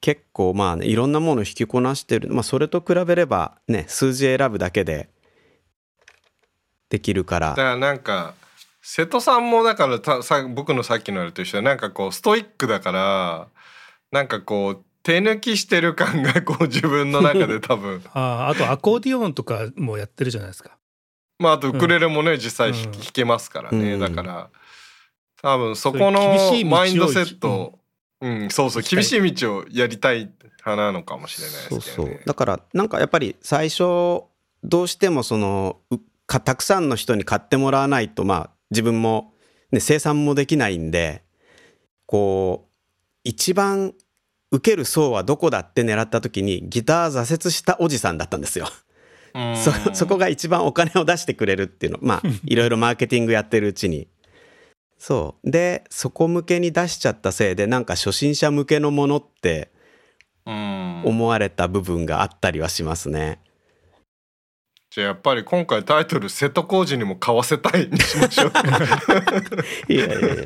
[0.00, 2.28] 結構まあねいろんなもの引きこなしてる。
[2.34, 5.08] まあそれと比べればね数字選ぶだけで
[6.88, 7.50] できるから。
[7.50, 8.34] だからなんか
[8.82, 13.48] 瀬戸さんもだからたさ僕のさっきのあれと一緒でなんかこうストイックだから
[14.12, 18.02] なんかこう手抜きしてる感が こう自分の中で多分。
[18.14, 20.76] ああとアコーディオンとかもやってるじゃないですか。
[21.38, 24.50] まああとウクレレもね、うん、実際弾けますからね、うん、だから
[25.42, 27.78] 多分そこのマインドセット
[28.20, 30.30] うん、そうそう厳しい道をやりたい
[30.64, 31.80] 派なのかもしれないですね。
[31.80, 32.20] そうそう。
[32.24, 34.22] だからなんかやっぱり最初
[34.64, 35.76] どうしてもその
[36.26, 39.32] たくさんの人に買ってもらわないとまあ自分も、
[39.70, 41.22] ね、生産もできないんで
[42.06, 42.70] こう
[43.24, 43.94] 一番
[44.50, 48.68] 受ける層はどこだって狙った時にギター挫折したおじさんだったんですよ。
[49.56, 51.98] そそこが一番お金を出してくれるっていうの。
[52.00, 54.08] まあ いろいろマーケティングやってるうちに。
[54.98, 55.50] そう。
[55.50, 59.70] でそこ向けに出しちゃったせいでなんか初心者向けのものって
[60.46, 63.40] 思われた部分があったりはしますね。
[64.96, 68.52] じゃあやっぱり今回タイトル瀬戸康史にも買わせたいにしましょう。
[69.92, 70.44] いやいやいや。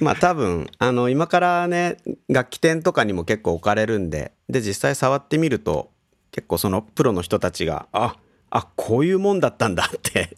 [0.00, 1.98] まあ多分あの今からね
[2.30, 5.90] 楽器店とかにも結構置かれるんでで実際触ってみると
[6.30, 8.16] 結構そのプロの人たちがあ
[8.48, 10.34] あこういうもんだったんだって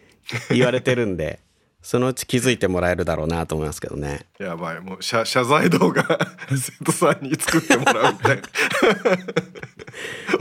[0.52, 1.40] 言われてるんで
[1.80, 4.26] そのうち気づいてもらえるだろうなと思いますけどね。
[4.38, 4.80] やばい。
[4.82, 6.04] もう謝謝罪動画
[6.54, 8.42] 生徒さんに作ってもらうみたいな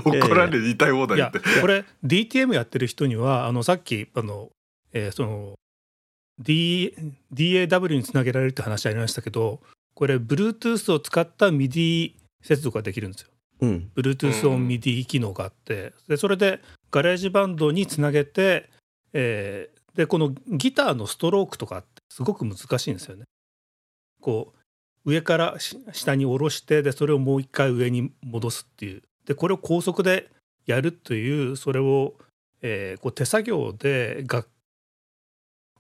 [0.09, 1.39] 怒られる言いたい放題って。
[1.61, 4.49] これ DTM やってる人にはあのさっきあの、
[4.93, 5.53] えー、その
[6.39, 6.93] D
[7.33, 9.59] DAW につなげられるって話ありましたけど
[9.93, 13.29] これ Bluetooth を使った MIDI 接続ができるんですよ。
[13.61, 15.93] うん、Bluetooth on MIDI 機能があって。
[16.07, 18.69] でそれで GarageBand につなげて、
[19.13, 23.23] えー、でこのギターのストロークとかってすごく難しいんですよね。
[24.21, 30.29] こう上から下に下ろしてでそれをもう一回上に戻すっていうでこれを高速で
[30.65, 32.15] やるというそれを、
[32.63, 34.49] えー、こう手作業で楽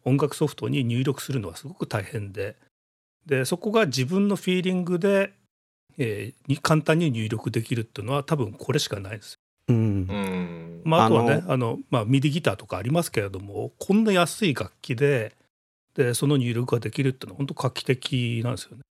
[0.05, 2.55] 音楽ソフトに入力するのはすごく大変で
[3.25, 5.33] でそこが自分のフィーリングで
[5.97, 9.39] えー、に簡単に入力できるっていうのは多分これしかないです。
[9.69, 15.35] うんまあ、あとはねあのまあ、 MIDI ギターとかありますけれどもこんな安い楽器で
[15.93, 18.83] でその入力ができるっていうのは本当画期的なんですよね。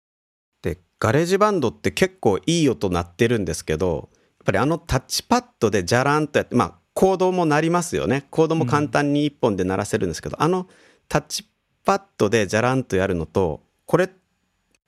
[0.63, 4.09] で GarageBand って結構いい音鳴ってるんですけど
[4.45, 8.25] やっぱりあのタッチパッドでじゃらんとやってまあコードも鳴りますよね。
[8.29, 10.67] コードも簡単に1本で鳴らせるんですけど、うん、あの
[11.09, 11.45] タッチ
[11.83, 14.09] パッドでじゃらんとやるのとこれ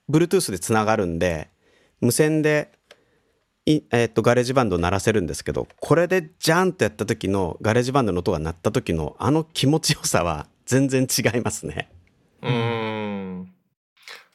[0.10, 1.50] Bluetooth でつながるんで
[2.00, 2.72] 無線で
[3.68, 11.90] えー、と GarageBand 鳴らせるんですけどこれでジャンとやった時の GarageBand の音が鳴った時のあの気持ちよさは全然違いますね。
[12.42, 13.54] うん。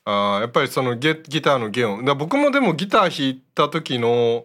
[0.05, 2.15] あやっぱりそのギギターの弦を。
[2.15, 4.45] 僕もでもギター弾いた時の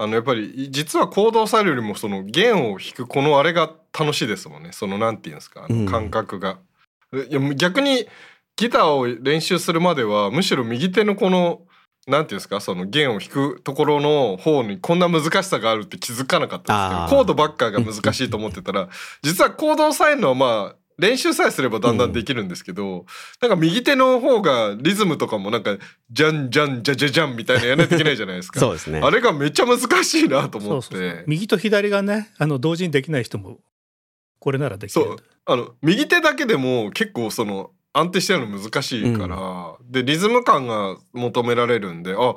[0.00, 4.70] あのやっぱり実はコードされるよりもその弦を弾くこのあれが楽しいですもんね。
[4.72, 6.58] そのなんていうんですかあの感覚が。
[7.12, 8.06] うん、いや逆に
[8.56, 11.60] ギターを練習するまではむしろ右手のこの
[12.06, 18.88] なんていうんですかその弦を弾くところの方にこんな難しさがあるって気づかなかったんですけどコードばっかが難しいと思ってたら
[19.22, 23.06] 実はコードを抑えるのはまあ練習さえすればだんだんできるんですけど、うん、
[23.40, 25.78] なんか右手の方がリズムとかもなんか
[26.10, 28.60] じゃんじゃんじゃじゃじゃんみたいなやらないといけないじゃないですか。
[28.60, 29.00] そうですね。
[29.02, 31.24] あれがめっちゃ難しいなと思って。
[31.26, 33.58] 右と左がねあの同時にできない人も
[34.38, 35.06] これならできる。
[35.06, 35.16] そう。
[35.46, 39.36] あの右手だけでも結構その安定してるの難しいから、
[39.80, 42.36] うん、でリズム感が求められるんであ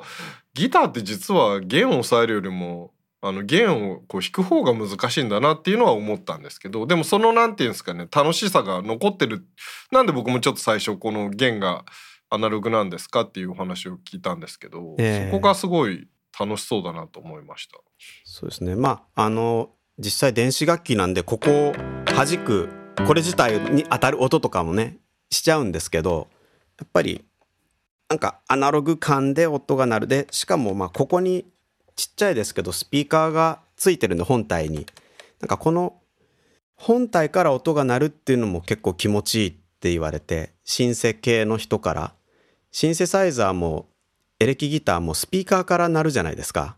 [0.54, 2.93] ギターって実は弦を抑えるよりも
[3.26, 9.46] あの弦をこう弾く方が難しいんだなっていうのは思ったんですけどでもその何て言うんですかね楽しさが残ってる。
[9.90, 11.86] なんで僕もちょっと最初この弦が
[12.28, 16.06] アナログなんですかっていうお話を聞いたんですけど、えー、そこがすごい
[16.38, 17.78] 楽しそうだなと思いました。
[18.24, 18.76] そうですね。
[18.76, 21.72] まああの実際電子楽器なんでここを
[22.04, 22.68] 弾く
[23.06, 24.98] これ自体に当たる音とかもね
[25.30, 26.28] しちゃうんですけど
[26.78, 27.24] やっぱり
[28.10, 30.06] なんかアナログ感で音が鳴る。
[30.08, 31.46] でしかもまあここに
[31.96, 34.86] ちっちゃいですけどスピーカーがついてるんで本体に。
[35.40, 36.00] なんかこの
[36.74, 42.14] 本体から音が鳴るっていうのも結構気持ちいいって言われてシンセ系の人から。
[42.70, 43.86] シンセサイザーも
[44.40, 46.76] エレキギターもスピーカーから鳴るじゃないですか。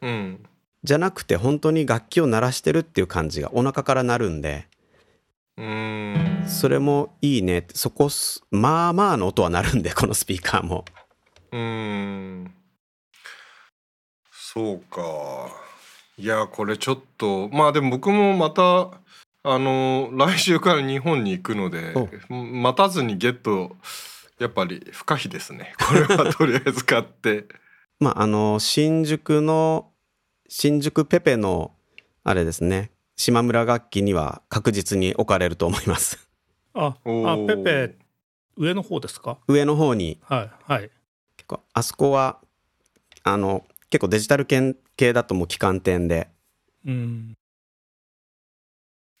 [0.00, 0.44] うん、
[0.82, 4.66] じゃなくて本当に楽器を鳴らしてるっていう感じがお腹から鳴るんで。
[5.58, 6.44] うん。
[6.46, 7.66] それもいいね。
[7.74, 8.08] そこ
[8.50, 10.84] まあまあの音は鳴るんでこのスピーカーも。
[11.52, 12.54] うん
[14.56, 15.50] そうか。
[16.16, 18.88] いやこれちょっとまあでも僕もまた
[19.42, 21.92] あの来週から日本に行くので
[22.30, 23.76] 待たずにゲット
[24.38, 25.74] やっぱり不可避ですね。
[25.86, 27.44] これはとりあえず買って。
[28.00, 29.92] まああの新宿の
[30.48, 31.72] 新宿ペペの
[32.24, 32.92] あれですね。
[33.16, 36.28] 島村楽器には確実に置かれると思います。
[36.72, 37.94] ああペペ
[38.56, 39.36] 上の方ですか？
[39.48, 40.18] 上の方に。
[40.22, 40.90] はいはい。
[41.36, 42.40] 結構あそこは
[43.22, 46.28] あの結構デジタル系系だともう旗艦店で。
[46.84, 47.34] うん。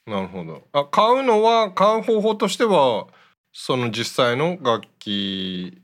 [0.06, 0.64] なるほど。
[0.72, 3.06] あ買うのは買う方法としては
[3.54, 5.80] その実際の楽器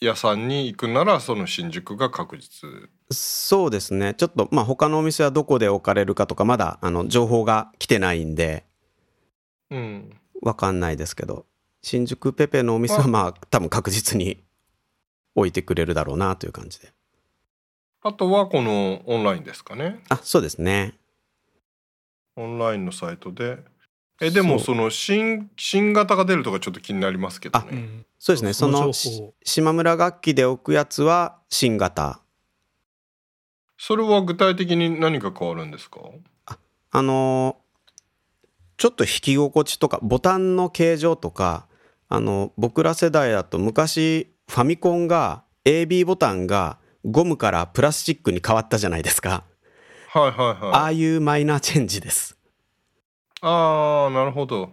[0.00, 2.70] 屋さんに行くならその新宿が確実。
[3.10, 4.14] そうですね。
[4.14, 8.64] ちょっとまあ他のお店はどこで置かれるかとかまだあの情報が来てないんで。
[9.72, 10.16] うん。
[10.40, 11.46] わかんないですけど
[11.82, 14.44] 新宿ペペのお店はまあ多分確実に
[15.34, 16.93] 置いてくれるだろうなという感じで
[18.06, 19.98] あとはこのオンラインですかね。
[20.10, 20.92] あそうですね。
[22.36, 23.58] オンラインのサイトで。
[24.20, 28.52] えでもその新新型が出るとかちょっと気になりますけどね、うん、そうですね。
[28.52, 28.92] その
[29.42, 32.20] 島村楽器で置くやつは新型。
[33.78, 36.00] それは具体的に何が変わるんですか？
[36.46, 36.58] あ
[36.90, 37.56] あの
[38.76, 41.66] ちょっと弾き心地とかボタンの形状とか
[42.10, 49.44] あの僕ら世代だと昔ファミコンが AB ボタンがゴムからプラスチックに変わったじゃないですか。
[50.08, 50.72] はいはいはい。
[50.72, 52.38] ああいうマイナーチェンジです。
[53.40, 54.70] ああなるほど。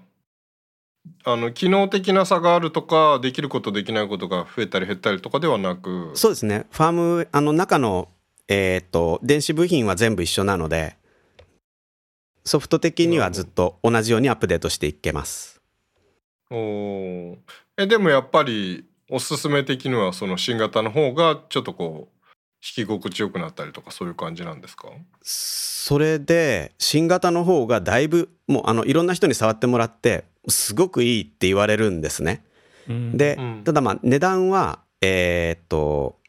[1.23, 6.11] あの機能的な差があるとかできることできないことが増えたり減ったりとかではなく。
[6.13, 6.65] そうですね。
[6.71, 8.07] ファームあの中の
[8.47, 10.95] えー、っと電子部品は全部一緒なので
[12.43, 15.61] ソフト的にはずっと同じようにアップデートしていけます。
[16.49, 17.37] お
[17.77, 22.20] えでもやっぱりおすすめ的にはその新型の方がちょっとこう弾
[22.61, 24.89] き心地よくなったりとかそういう感じなんですか？
[25.23, 32.43] それで新型の方がだいぶもうあのいろんな人に触ってもらってすごくいいって言われるんですね。
[32.87, 36.19] うん、で、うん、ただまあ値段はえー、っと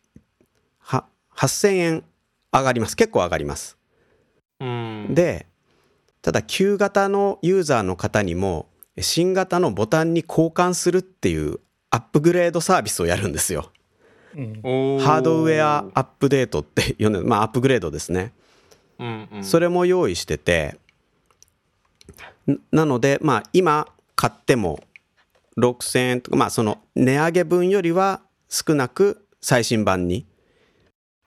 [0.78, 1.04] は
[1.36, 2.04] 8,000円
[2.52, 3.76] 上がります結構上がります。
[4.60, 5.46] うん、で
[6.22, 8.68] ただ旧型のユーザーの方にも
[9.00, 13.72] 新型のボタンに交換するっていうアップグレードサービスをやるんですよ。
[14.34, 18.32] ハードウェアアップデートって呼んでまあアップグレードですね、
[18.98, 20.78] うんうん、それも用意してて
[22.70, 24.80] なのでまあ今買っても
[25.58, 30.26] 6000円とかまあその値上げ分よりは少なく最新版に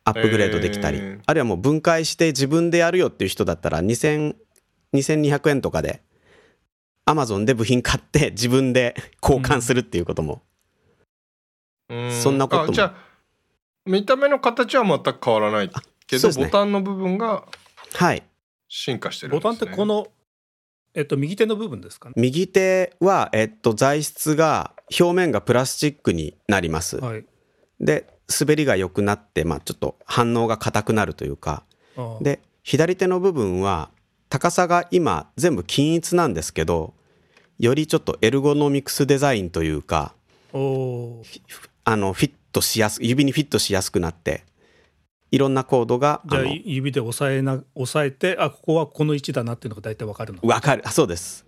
[0.03, 4.35] アップグレードできたり、えー、あるいはもう分解して自分でやるよっていう人だったら2000
[4.95, 6.01] 2200円とかで
[7.05, 10.41] アマゾンで部品買って自分で交換するっていうことも
[11.89, 12.73] そんなことも。
[12.73, 12.95] じゃあ
[13.85, 15.69] 見た目の形は全く変わらない
[16.07, 17.45] けど、ね、ボタンの部分が
[17.93, 18.23] はい。
[18.67, 20.07] 進化してる、ね、ボタンってこの
[20.93, 22.13] えっと右手の部分ですかね？
[22.17, 27.25] 右手はえっと材質が表面がプラスチックになります、はい、
[27.79, 28.07] で
[28.39, 31.63] 滑りが良くなってまあちょっと反応が硬くなるというか。
[32.19, 33.89] で左手の部分は
[34.27, 36.93] 高さが今全部均一なんですけど
[37.57, 40.13] よりちょっとエルゴノミクスデザインというか
[41.85, 44.43] あのフィットしやす指にフィットしやすくなって
[45.31, 50.39] いろんなコードがじゃあ指で押さえな押さえてあここはこの位置だなっていうのが大体わかるの？
[50.43, 50.83] わかる。
[50.89, 51.45] そうです。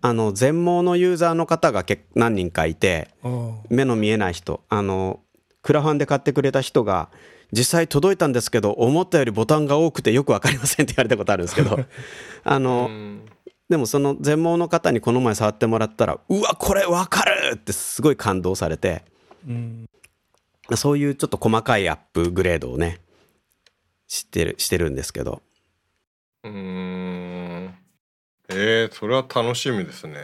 [0.00, 3.08] あの全盲のユーザーの方が何人かいて
[3.70, 5.20] 目の見えない人あの
[5.62, 7.10] クラファンで買ってくれた人が
[7.52, 11.78] 実際届いたんですけど思ったよりボタンが多くてよく分かりませんって言われたことあるんですけど
[12.44, 12.90] あの
[13.68, 19.02] でもその全盲の方にこの前触ってもらったらうわこれ分かるってすごい感動されて、
[19.46, 19.88] うん、
[20.74, 22.98] そういうちょっと細かいアップグレードをね
[24.08, 25.42] してるしてるんですけど。
[26.44, 27.74] うん。
[28.48, 30.16] えー、それは楽しみですね。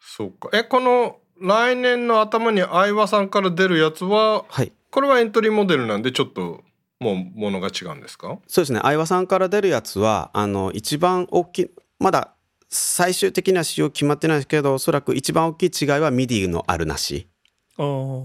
[0.00, 0.50] そうか。
[0.52, 6.62] えこの来年の頭に相葉さんから出るやつは、はい、これはエントリーモデルなんでちょっと
[7.00, 8.38] もうものが違うんですか？
[8.46, 8.80] そうですね。
[8.82, 12.34] 相葉さんから出るやつはあの一番大きいまだ
[12.68, 17.26] 最終的な仕様決まってないですけどおそらく一番大きい違いは MIDI のあるなし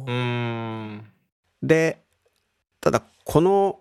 [0.07, 1.05] うん。
[1.61, 2.01] で
[2.81, 3.79] ただこの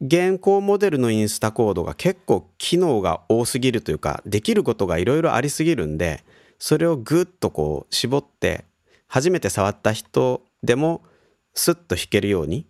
[0.00, 6.24] 現行モデルのインスタコードが結構機能が多すぎるというかできることがいろいろありすぎるんで
[6.58, 8.64] それをぐっとこう絞って
[9.06, 11.02] 初めて触った人でも
[11.54, 12.66] スッと弾けるように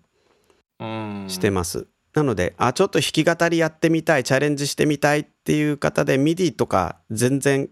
[1.29, 1.87] してます。
[2.15, 7.69] なのであちょっと弾き語りやってみたいチャレンジしてみたいっていう方で MIDI とか全然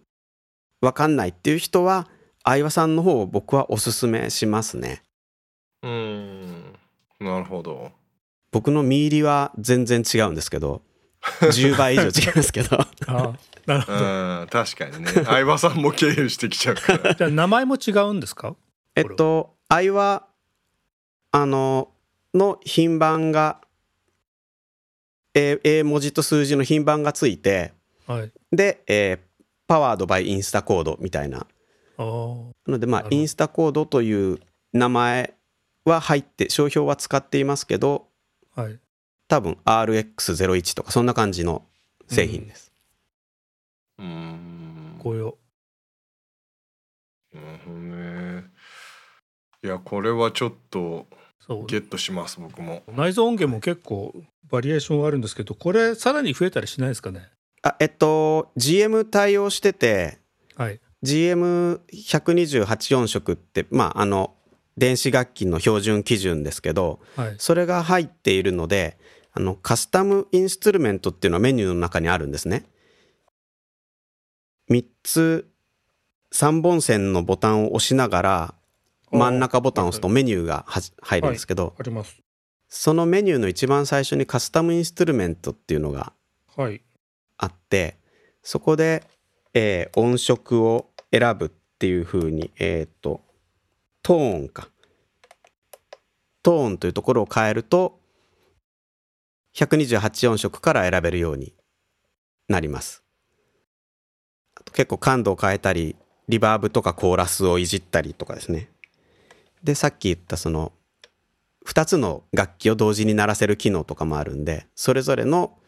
[0.80, 2.06] わかんないっていう人は
[2.48, 5.02] 相葉さんの方を僕はおすすめしますね。
[5.82, 6.72] うん。
[7.20, 7.92] なるほど。
[8.50, 10.80] 僕の見入りは全然違うんですけど
[11.42, 12.78] 10倍以上違いますけど。
[13.06, 13.34] あ
[13.66, 14.46] なるほど。
[14.50, 15.08] 確かにね。
[15.08, 17.12] 相葉さんも経由してきちゃうから。
[17.14, 18.56] じゃあ名前も違うんですか？
[18.96, 20.26] えっと相葉
[21.32, 21.90] あの
[22.32, 23.60] の品番が
[25.34, 27.74] A, A 文字と数字の品番がついて、
[28.06, 29.18] はい、で、えー、
[29.66, 31.46] パワードバイインスタコードみたいな
[31.98, 34.38] なのでまあインスタコードという
[34.72, 35.34] 名前
[35.84, 38.06] は入って商標は使っていますけど、
[38.54, 38.78] はい、
[39.26, 41.64] 多分 RX01 とかそんな感じの
[42.06, 42.72] 製品です。
[43.98, 44.96] うん。
[44.98, 45.38] こうよ。
[47.34, 48.44] なるほどね。
[49.64, 51.06] いやこれはちょっと
[51.66, 54.14] ゲットします僕も内蔵音源も結構
[54.48, 57.28] バリエーションあるんですけどこれさらに増えたりしないですかね？
[57.62, 60.18] あえっと GM 対応してて、
[60.54, 64.34] はい、GM128 音色ってまああの
[64.76, 68.96] 電子楽器の標準基準ですけど、はい、それが入っているので
[69.32, 72.64] あのカスタムインストゥルメントっていうのはメニューの中にあるんですね。
[74.70, 75.48] 3つ
[76.32, 78.54] 3本線のボタンを押しながら
[79.10, 80.66] 真ん中ボタンを押すとメニューが
[81.00, 82.04] 入るんですけど、はい、
[82.68, 86.12] そのメニューの一番最初にカスタムインストゥルメントっていうのが
[87.38, 87.96] あって、
[88.42, 89.04] そこで、
[89.54, 91.48] えー、音色を選ぶっ
[91.78, 93.22] ていうふうにえっ、ー、と
[94.02, 94.68] トーンか
[96.42, 97.98] トーンというところを変えると
[99.54, 101.54] 128音色から選べるように
[102.48, 103.02] なります。
[104.72, 105.96] 結構感度を変えたり
[106.28, 108.68] リバーブとかコーラスをいじったりとかですね。
[109.62, 110.72] でさっき言ったその
[111.66, 115.58] 2つの楽器を同時に鳴らせる機能とかもあるんでそれぞれの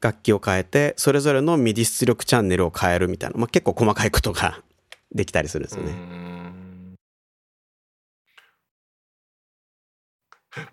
[0.00, 4.62] 楽器を変えてそれぞれの MIDI 出力チャンネルを変えるみたいな、まあ、結構細かいことが
[5.14, 6.20] できたりするんですよね。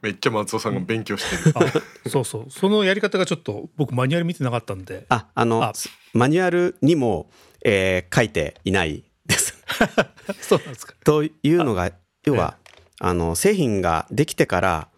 [0.01, 2.45] めっちゃ松尾さんが勉強してる、そうそう。
[2.49, 5.05] そのやり方がちょっと僕マニュアル見てなかったんで。
[5.09, 5.71] ああの
[6.13, 7.29] マニュアルにも、
[7.63, 9.53] えー、書いていないです。
[10.41, 10.95] そうなんですか。
[11.03, 11.91] というのが
[12.25, 12.57] 要は、
[12.99, 14.89] あの製品ができてから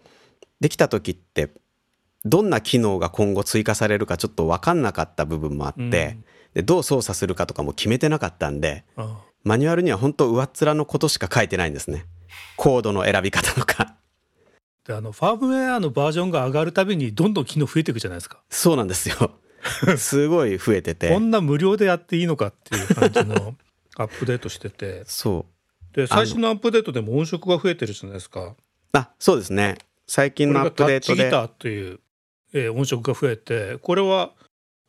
[0.61, 1.51] できた時って
[2.25, 5.91] どんな機能が今後追加されるかちょっと分かんなかった部分もあって、うん、
[6.53, 8.85] でどう操作するかとかも決めてなかったんで
[9.43, 12.05] マニュアルには本当上っ面のことしか書いてないんですね。
[12.55, 13.95] コードの選び方とか。
[14.85, 18.39] であのファームウェアのバージョンが上がるたびにどんどん機能増えていくじゃないですか。
[18.49, 19.31] そうなんですよ。
[19.97, 21.09] すごい増えてて。
[21.09, 23.55] こんな無料でやっていいのかっていう感じの
[23.97, 25.03] アップデートしてて。
[25.05, 25.45] そ
[25.91, 25.95] う。
[25.95, 28.55] で最新のアップデートでも音色が増えてるじゃないですか。
[28.93, 29.77] あそうですね。
[30.07, 31.25] 最近のアップデートで。
[31.25, 31.99] ギターという、
[32.53, 34.31] えー、音色が増えてこれは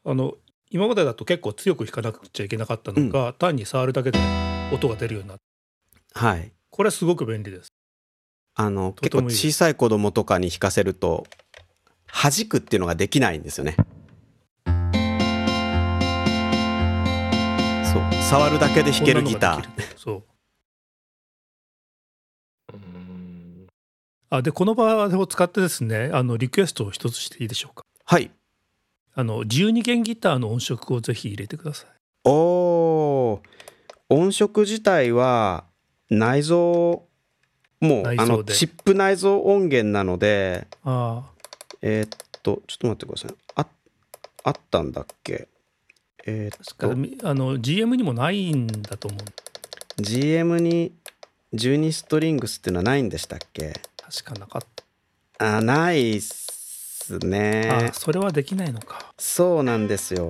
[0.04, 0.34] あの
[0.72, 4.20] 今までだと結構強く弾かなくちゃいけなかったのが、うん、単に触るだけで
[4.72, 5.42] 音が出るようになって。
[6.14, 6.52] はい。
[6.70, 7.72] これすごく便利です。
[8.54, 11.26] あの結構小さい子供とかに弾かせると
[12.06, 13.74] 弾くっていうのができないんですよね。
[17.92, 18.22] そう。
[18.22, 19.96] 触るだけで弾けるギター。
[19.96, 20.22] そう。
[24.30, 27.82] あでこの場を使ってですねあのリクエストを一つしていいでしょうか？
[28.04, 28.30] はい
[29.20, 31.90] あの12弦ギターの音色をぜひ入れてください。
[32.24, 33.42] おお
[34.08, 35.64] 音色自体は
[36.08, 37.04] 内蔵も
[37.82, 41.22] うあのチップ内蔵音源なのであ
[41.82, 42.08] えー、っ
[42.42, 43.34] とちょっと待ってください。
[43.56, 43.66] あ
[44.44, 45.48] あったんだっけ？
[46.26, 47.28] えー、っと。
[47.28, 50.02] あの GM にもないんだと思う。
[50.02, 50.92] GM に
[51.52, 53.74] 12ストリングスっていうのはないんでしたっけ？
[53.96, 54.62] 確かなかっ
[55.38, 55.56] た。
[55.56, 56.49] あないっす
[57.18, 57.68] ね。
[57.90, 59.12] あそれはできないのか。
[59.18, 60.28] そうなんですよ。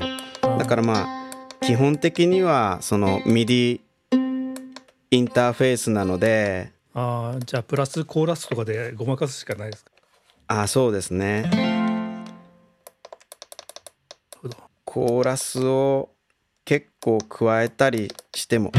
[0.59, 3.81] だからまあ基本的にはその MIDI
[5.11, 9.91] インターフェースなのでああじゃあプラスコーラスとかでごまかすしかないですか。
[10.49, 11.51] あそうですね。
[14.85, 16.11] コーラスを
[16.65, 18.73] 結構加えたりしても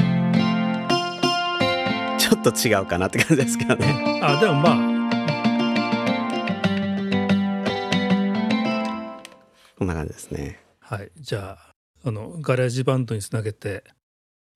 [2.18, 4.20] ちょっと違うかなって感じですけどね。
[4.22, 4.91] あでもまあ
[9.94, 10.60] な感じですね。
[10.80, 11.72] はい、じゃあ
[12.04, 13.84] あの GarageBand につなげて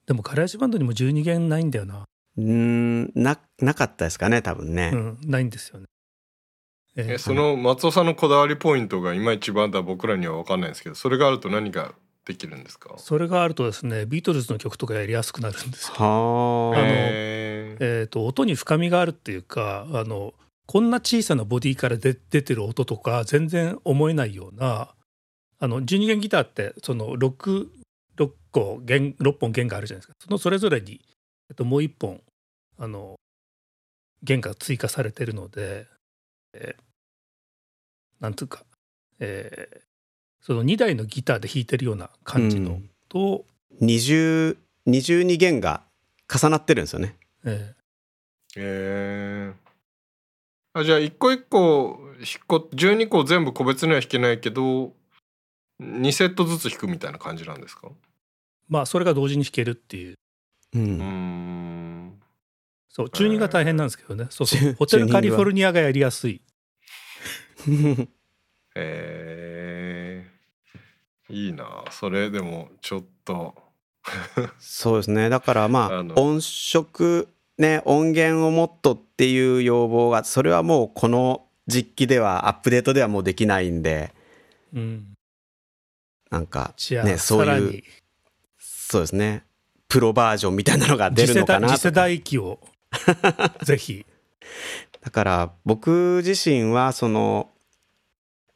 [0.07, 2.05] でも GarageBand にも12弦ないんだよな。
[2.37, 4.91] うんななかったですかね多分ね。
[4.93, 5.85] うん、ないんですよね。
[6.97, 11.93] えー、その松尾さんのこだわりポイントがいまいちまだ僕らには分かんないんですけどそれがあると何が
[12.25, 12.95] できるんですか？
[12.97, 15.93] それがあるとですねビートルズの曲とかやりやすくなるんですよ。
[15.95, 20.33] はあの、えーと、音に深みがあるっていうかあの
[20.65, 24.89] こんな小さなボディから出てる音とか全然思えないような
[25.59, 27.67] あの12弦ギターってその 6,
[28.17, 30.13] 6個弦6本弦があるじゃないですか。
[30.19, 31.01] そのそれぞれに、
[31.49, 32.21] えっと、もう1本
[32.77, 33.15] あの
[34.23, 35.87] 弦が追加されてるので、
[36.53, 38.63] えー、なんつうか、
[39.19, 39.79] えー、
[40.41, 43.45] その2台のギターで弾いてるような感じの、うん、と
[43.79, 45.83] 二重二重に弦が
[46.33, 47.15] 重なってるんですよね。
[47.45, 47.73] えー、
[48.57, 54.93] えー、あじゃあ一個一個弾こ12個全部個別には弾けないけど
[55.81, 57.89] 2セットずつ弾くみたいな感じなんですか？
[58.69, 60.15] まあそれが同時に弾けるっていう。
[60.73, 62.21] うん。
[62.89, 64.73] そうチューニングが大変なんですけどね、そうそう。
[64.73, 66.41] ホテルカリフォルニアがやりやすい。
[68.75, 71.85] えー、いいな。
[71.91, 73.55] それでもちょっと。
[74.59, 75.29] そうですね。
[75.29, 84.13] だからまあ 音色ね音源をもっとっていう要望がそれはもうこの実機ではアップデートではもうできないんで、
[84.73, 85.14] うん、
[86.29, 86.73] なんか
[87.03, 87.83] ねそういう
[88.57, 89.43] そうですね。
[89.87, 92.59] プロバージョンみたいなのが出るのかな次世代機を。
[93.63, 94.05] ぜひ。
[95.01, 97.49] だから僕自身はその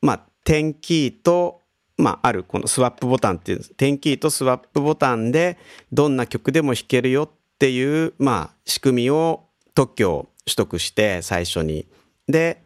[0.02, 1.60] まあ点キーと
[1.98, 5.58] まあ、あるこのスワップボタンっていう点キーとスワップボタンで
[5.92, 11.86] どんな曲でも弾けるよっていう、まあ、仕組みを特許を取得して最初に。
[12.28, 12.64] で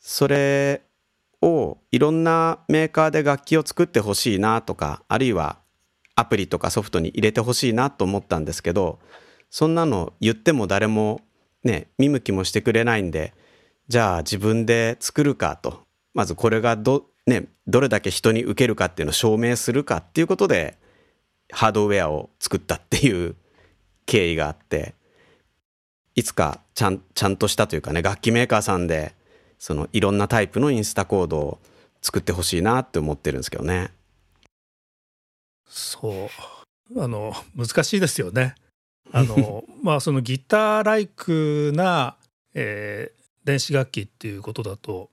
[0.00, 0.80] それ
[1.42, 5.58] をいろんなメーカーで楽器を作ってほしいなとかあるいは
[6.14, 9.00] アプリとかソフトに入れてほしいなと思ったんですけど
[9.50, 11.20] そんなの言っても誰も
[11.64, 13.34] ね見向きもしてくれないんで
[13.88, 15.82] じゃあ自分で作るかと。
[16.14, 20.76] まずこれがど,、ね、どれだけ人に受けるかっていうのを証明するかっていうことで
[21.50, 23.34] ハードウェアを作ったっていう
[24.06, 24.94] 経緯があって
[26.14, 29.14] いつかちゃんちゃんとしたというかね楽器メーカーさんで
[29.62, 31.58] そのいろんなタイプのインスタコードを
[32.00, 33.92] 作ってほしいなって思ってるんですけどね。
[35.68, 36.28] そ
[36.90, 37.00] う。
[37.00, 38.56] あの難しいですよね。
[39.12, 42.16] あの まあそのギターライクな、
[42.54, 45.10] えー、電子楽器っていうことだと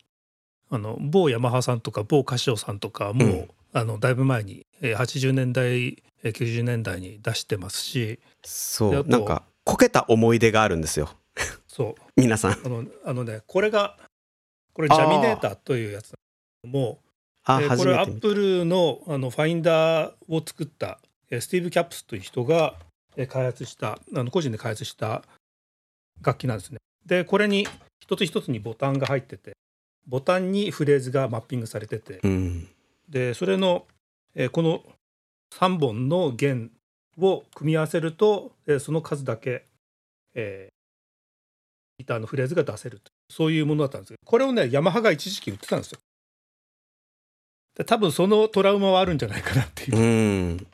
[0.72, 9.06] あの某ヤマハさんとか某カシオさんとかも、うん、あのだいぶ前に80年代90年代に出してますしそう。
[9.08, 11.12] なんかこけた思い出があるんですよ。
[11.68, 11.96] そう。
[12.20, 12.52] 皆さん。
[12.54, 13.96] あのあのねこれが
[14.80, 16.14] これジャミネーターというやつ
[16.66, 17.00] も
[17.44, 21.00] あ、えー、これアップルのあのファインダーを作った
[21.30, 22.76] スティーブ・キャップスという人が
[23.28, 25.24] 開発したあの個人で開発した
[26.22, 26.78] 楽器なんですね。
[27.06, 27.68] でこれに
[28.00, 29.52] 一つ一つにボタンが入ってて
[30.08, 32.70] ボタンにフレーズがマッピングされてて、うん、
[33.10, 33.86] でそれの、
[34.34, 34.82] えー、この
[35.56, 36.72] 3本の弦
[37.18, 39.66] を組み合わせると、えー、その数だけ、
[40.36, 46.00] えー、ギターのフレーズが出せるとそういうものだったんですけどこれをねヤマハが一時期売ってたんですよ。
[47.86, 49.98] 多分そのトラウマはあるんじゃないかなっていう。
[49.98, 50.68] うん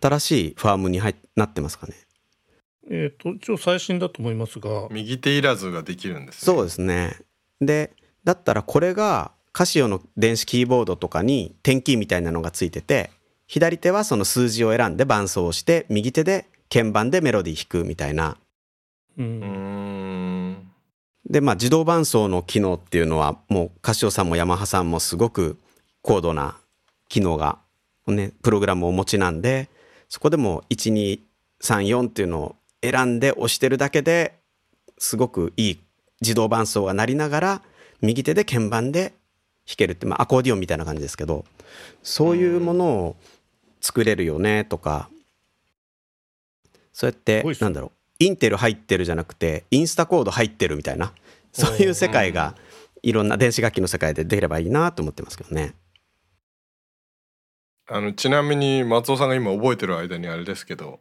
[0.00, 1.94] 新しいファームに入なってますかね。
[2.90, 4.88] えっ、と一応最新だと思いますが。
[4.90, 7.18] 右手いらずができるんです、ね、そうですね。
[7.60, 7.92] で
[8.24, 13.10] だったらこれがカシオの電子キーボードとかに点キーみたいなのがついてて
[13.46, 18.38] 左手はその数字を選んで伴奏をして右手で鍵盤でメロディー弾くみたいな。
[19.18, 20.72] うん。
[21.28, 25.58] でまあ自動伴奏の機能っていうのはもうカシオさんもヤマハさんもすごく
[26.02, 26.56] 高度な
[27.08, 27.58] 機能が、
[28.06, 29.68] ね、プログラムをお持ちなんで
[30.08, 34.34] そこでも1234っていうのを選んで押してるだけで
[34.98, 35.78] すごくいい
[36.20, 37.62] 自動伴奏が鳴りながら
[38.00, 39.14] 右手で鍵盤で
[39.66, 41.44] 弾けるって、まあ、アコーディオンみたいな感じですけど
[42.02, 43.16] そういうものを
[43.80, 45.08] 作れるよねとか。
[46.92, 51.12] そうやってなんだろうインテル入ってるじゃなくてインスタコード入ってるみたいな
[51.52, 52.54] そういう世界が
[53.02, 55.74] いろんな電子楽器の世界でできればいいなと思ってますけどね。
[57.88, 61.00] あのちなみに松尾さんが今覚えてる間にあれですけど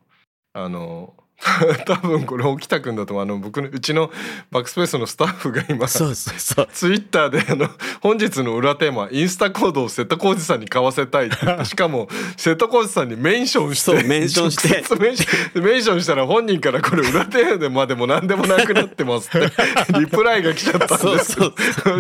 [0.54, 1.14] あの
[1.86, 4.12] 多分これ沖田君だとあの僕のうちの
[4.52, 6.68] バックスペースのスタッフが今そうそうそう。
[6.72, 7.70] ツイッターであの
[8.02, 11.30] 本日の裏テーマインスタコードを瀬戸康史さんに買わせたい
[11.66, 14.82] しかも瀬戸康史さんにメンションしてメンションして。
[15.02, 19.52] メンションしたら本人からこれ裏テーマでまでも何でもなくなってますって
[20.00, 21.38] リプライが来ちゃったんです。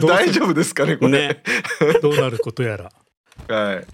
[0.05, 1.43] 大丈夫ですかねこれ、ね、
[2.01, 2.91] どうなることやら
[3.51, 3.85] はい、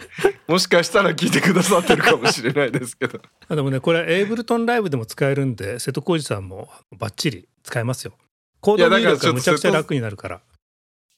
[0.48, 3.20] もしかしたら聞いてくださってるかもしれないですけど。
[3.48, 8.14] あでもねこれエイブルトンライブでも使えるんで瀬戸康史さんもバッチリ使えますよ。
[8.60, 10.42] コード入力がむちゃくちゃ楽になるから。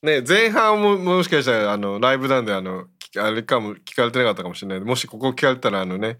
[0.02, 2.88] ね前半ももしかしたらあのライブなんであの
[3.18, 6.20] あれかも聞かれてなかったかもしれないもしここ聞かれたらあのね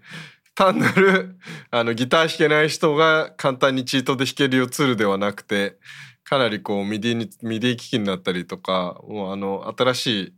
[0.54, 1.38] 単なる
[1.70, 5.78] あのギター弾けない人が簡単にチートで弾けるよツールではなくて
[6.24, 10.34] かなりこう MIDI に MIDI 機器になったりとかもうあの新しい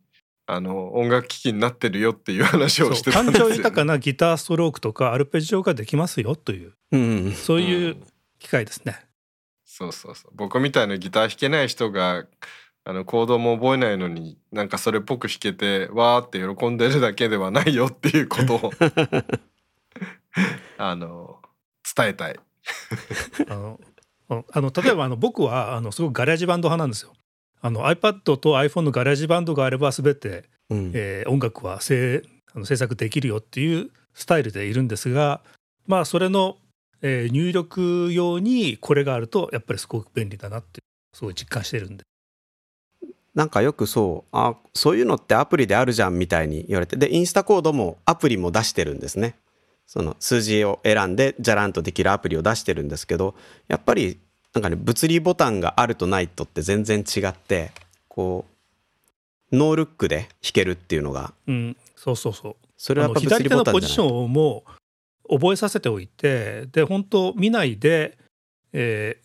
[0.47, 7.97] あの音楽機器になってるよっていう話をしてたんですよ、ね、感情豊かなギターストロークとかアルペジオができますよという、うん、そういう
[8.39, 9.05] 機械ですね、うん、
[9.65, 10.33] そうそうそう。
[10.35, 12.27] 僕みたいなギター弾けない人が
[12.85, 18.73] あのコードも覚えないのになんかそれっぽく弾けてわーって喜んでるだけではないよっていうことを
[20.79, 21.41] あの
[21.97, 22.41] 伝えたい。
[23.49, 23.81] あの
[24.29, 27.13] あの例えばあの僕はあのすごく GarageBand 派なんですよ。
[27.63, 35.41] あの iPad と iPhone の GarageBand があれば全て、うん、えー、音楽は制あの制作できるよっていうスタイルでいるんですが
[35.87, 36.59] まあそれの、
[37.01, 40.81] えー、入力用にこれがあるとやっぱりすごく便利だなって
[41.15, 42.03] すごい実感してるんで。
[43.35, 49.37] なんかよくそうあそういうのってアプリであるじゃんみたいに言われてで InstaChord もアプリも出してるんですね
[49.87, 53.35] その数字を選んでじゃらんとできるアプリを出してるんですけど
[53.69, 54.21] やっぱり
[54.55, 57.71] なんかね物理ボタンがあるとないとって全然違って
[58.09, 58.45] こ
[59.51, 64.65] うノールックで弾けるっていうのが、うん、そうそうそうそれはやっぱ物理ボタンじゃない左手のポジションをも
[65.29, 68.19] う覚えさせておいてで本当見ないで、
[68.73, 69.19] え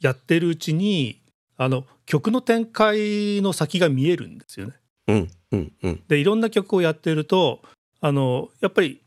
[0.00, 1.20] ー、やってるうちに
[1.56, 4.74] あの曲の展開の先が見えるんですよね。
[5.06, 7.60] うんうんうん、でいろんな曲をやってると
[8.00, 9.00] あのやっぱり、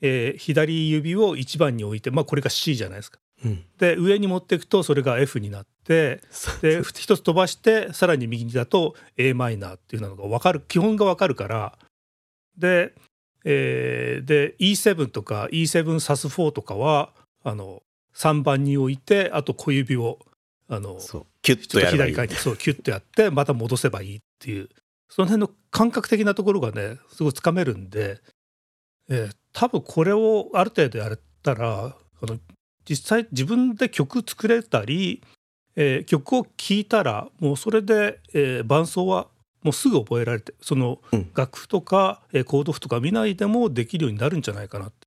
[0.00, 3.18] えー、左指を1番に置いて、まあ、これが C じゃないですか。
[3.44, 6.20] うん、で上に持っていくとそれが F になって
[6.60, 11.78] で一つ飛ばしてさらに右にだと a マイナーっていうのが分かる基本が分かるから。
[12.56, 12.92] で,、
[13.44, 17.12] えー、で E7 とか E7 サス4とかは
[17.44, 17.82] あの
[18.16, 20.18] 3番に置いてあと小指を
[20.68, 20.98] あの
[21.42, 24.68] キュッとや左側にそうキュッとやってまた戻せばいいっていう。
[25.08, 28.20] その辺の感覚的なところがねすごいつかめるんで、
[29.08, 32.38] えー、多分これをある程度やれたらあの
[32.88, 35.22] 実際自分で曲作れたり、
[35.76, 39.28] えー、曲を聴いたらもうそれで、えー、伴奏は
[39.62, 41.00] もうすぐ覚えられてその
[41.34, 45.06] 楽譜とか、うん、コード譜とか見ないでもできるようになるんじゃないかなって。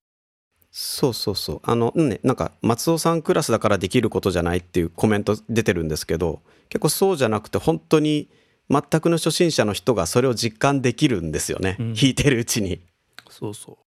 [0.73, 1.61] そうそうそう。
[1.63, 8.29] あのねなんか松尾さんクラスだからできることじゃないっていうコメント出てるんですけど結構そうじゃなくて本当に
[8.69, 12.81] 全くの初心者の人がそれを実感できるんですよね、うん、弾いてるうちに。
[13.29, 13.77] そうそう。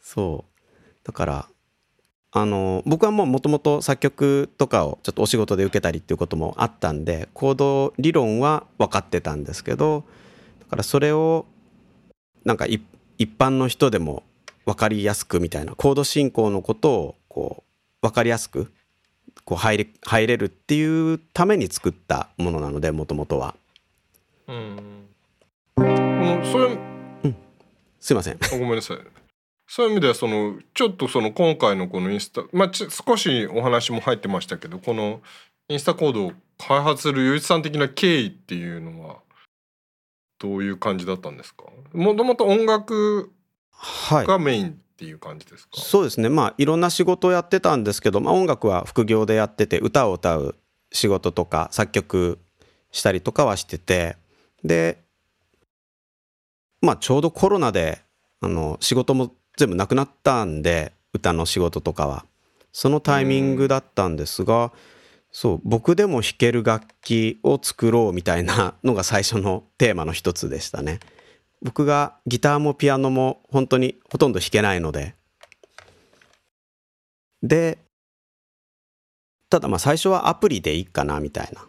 [0.00, 0.60] そう。
[1.04, 1.48] だから
[2.36, 10.02] あの僕はもうもともと作曲とかをちょっとお仕事で受けたりっていうこともあったんでコード理論は分かってたんですけど
[10.58, 11.46] だからそれを
[12.44, 12.82] なんか一
[13.20, 14.24] 般の人でも
[14.66, 17.62] 分かりやすくみたいなコード進行のことをこ
[18.02, 18.72] う分かりやすく
[19.44, 23.54] こう入れ入れるっていうために作ったものなのでもともとは。
[24.48, 25.06] うん。
[25.76, 25.82] そ
[26.58, 26.78] れ、
[27.24, 27.36] うん、
[28.00, 28.38] すいません。
[28.50, 28.98] ごめんなさい
[29.66, 35.22] そういう意味ではそのちょっとその今回のこのインスタまあ少しお話も入ってましたけどこの
[35.68, 39.16] インスタコードを開発する余一さん的な経緯っていうのは
[40.38, 41.64] どういう感じだったんですか？
[41.94, 43.32] もともと音楽
[44.10, 46.28] がメインっていう感じですか、はい、そうですね。
[46.28, 50.56] まあいろんな仕事をやってたんですけど、まあ、音楽は副業でやってて歌を歌う
[50.92, 52.38] 仕事とか作曲
[52.92, 54.16] したりとかはしてて
[54.62, 55.02] で
[56.80, 58.02] まあちょうどコロナで
[58.40, 62.26] あの仕事も全部なくなったんで歌の仕事とかは。
[62.72, 64.72] そのタイミングだったんですが、
[65.30, 71.00] そう僕でも弾ける楽器を作ろうみたいなのが最初のテーマの一つでしたね。
[71.62, 75.14] 僕がギターもピアノも本当にほとんど弾けないので。
[77.42, 77.78] で
[79.50, 81.62] ただまあ最初はアプリでいいかなみたいな。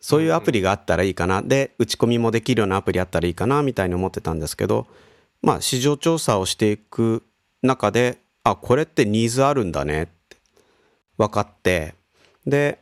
[0.00, 1.40] そういうアプリがあったらいいかな。
[1.40, 4.86] で打ち込みもできるようなアプリあったらいいかなみたいに思ってたんですけど
[5.44, 7.22] まあ、市場調査をしていく
[7.62, 10.38] 中であこれってニーズあるんだねって
[11.18, 11.94] 分かって
[12.46, 12.78] で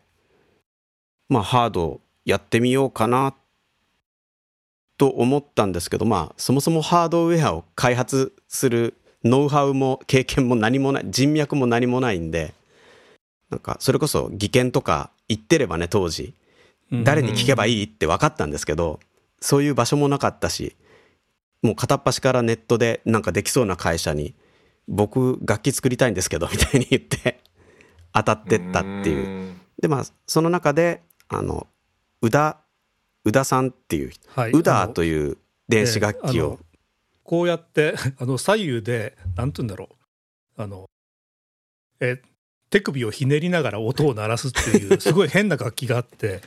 [1.29, 3.35] まあハードやってみようかな
[4.97, 8.95] と思ったんですけどまあそもそもハードウェアを開発する
[9.25, 12.55] ノウハウも経験も何もない人脈も何もないんで
[13.51, 16.33] なんかそれこそ技研とか行ってればね当時
[16.93, 19.01] 誰に聞けばいいって分かったんですけど
[19.41, 20.77] そういう場所もなかったし
[21.63, 24.35] もう片っ端からネットでなんかできそうな会社に
[24.89, 27.41] 僕楽器作りたいんですけどみたいに言って
[28.13, 29.55] 当たってったっていう。
[29.81, 31.67] でまあその中であの
[32.21, 32.59] 宇田
[33.25, 35.39] 宇田さんっていう、はい、宇田という
[35.69, 36.67] 電子楽器を、えー、
[37.23, 39.89] こうやってあの左右で何て言うんだろ
[40.59, 40.63] う。
[40.63, 40.87] あの
[42.01, 42.21] え
[42.71, 46.41] 手首をひねりながら音を鳴らすっていう すごい変な楽器があって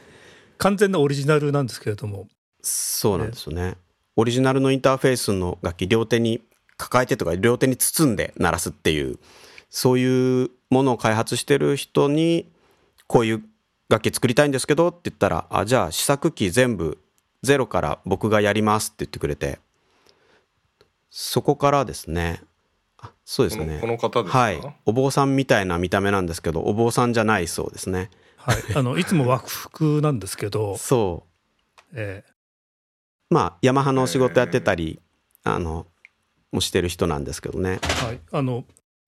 [0.57, 2.28] 完全なオリジナルなんですけれども。
[2.61, 3.78] そうなんですよね
[4.16, 6.41] オリジナルのインターフェースの楽器両手に
[6.78, 9.20] 抱えてとか両手に包んで鳴らすっていう
[9.70, 12.49] そういうものを開発してる人に
[13.07, 13.43] こういう
[13.89, 16.97] 楽器作りたいんですけどって言ったらあじゃあ試作機全部
[17.43, 19.59] ゼロから僕がやりますって言ってくれて。
[21.18, 22.41] そこからですね。
[23.24, 23.78] そうですね。
[23.80, 24.59] この方はい。
[24.86, 28.09] お坊さんみたいな見た目なんですけどお坊さんじゃないそうですね。
[28.36, 28.57] はい。
[28.76, 30.76] あのいつも和服なんですけど。
[30.78, 31.24] そ
[31.93, 31.93] う。
[31.95, 32.35] ええ
[33.30, 35.01] まあヤマハの仕事やってたり、
[35.45, 35.88] えー、あの
[36.51, 37.80] もしてる人なんですけどね。
[37.82, 38.19] はい。
[38.32, 38.65] あの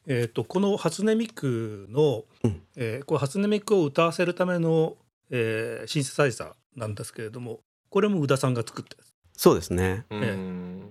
[0.10, 4.96] えーと、この初音ミクの、うん、えー、これ初音ミクを歌わせるための、
[5.30, 7.60] えー、シンセサイザーなんですけれども
[7.90, 9.14] これも宇田さんが作ったやつ。
[9.40, 10.82] そうですね、えー、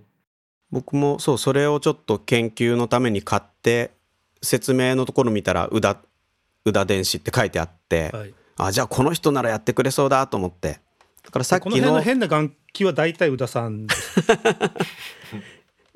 [0.70, 3.90] 僕もそうそれをちょっと研究のために買って
[4.42, 5.96] 説明のところ見たら宇田
[6.66, 10.80] 宇田電子って書いてあって、はい、あじゃあこの人ならやってくれそうだと思って。
[11.24, 13.86] だからさっきのこの辺の変な楽器は大体宇田さん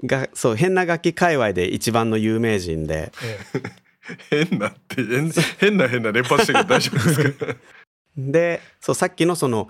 [0.04, 3.12] がそう変な楽器界隈で一番の有名人で、
[4.30, 5.02] 変なって
[5.58, 7.46] 変な変な連発してる大丈夫ですか？
[8.16, 9.68] でそうさっきのその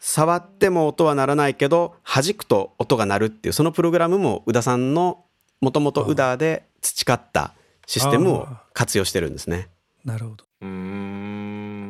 [0.00, 5.24] 触っても音は鳴らないけど弾くと音が鳴るっていうそのプログラムも宇田さんの
[5.60, 7.54] もともと宇田で培った
[7.86, 9.68] システムを活用してるんですね。
[10.04, 10.44] なるほど。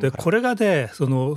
[0.00, 1.36] でこれがねその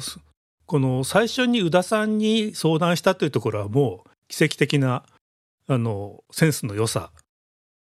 [0.70, 5.04] この最初に宇田さんに相談したというところはもう奇跡的な
[5.68, 7.10] あのセンスの良さ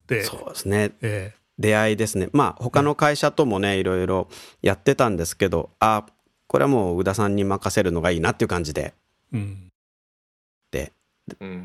[0.07, 0.24] で。
[0.24, 2.30] そうですね、えー、出会いですね。
[2.32, 4.28] まあ他の会社ともねいろいろ
[4.62, 6.07] やってたんですけどあ
[6.47, 8.95] これはもう宇田さんに任せるのがいいなっていう感じで、
[9.34, 9.68] うん、
[10.70, 10.91] で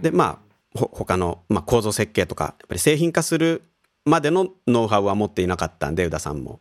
[0.02, 0.42] でま
[0.76, 3.64] あ他の、まあ、構造設計とかやっぱり製品化する
[4.04, 6.60] までのノウハウは持っていなかったんで宇田さんも。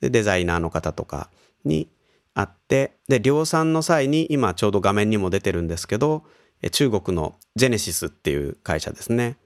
[0.00, 1.30] でデザイナーの方とか
[1.64, 1.88] に
[2.34, 6.24] 会ってで量産の際に今ちょうど画面にも出てるんですけど
[6.70, 9.36] 中国のジェネシスっていう会社ですね。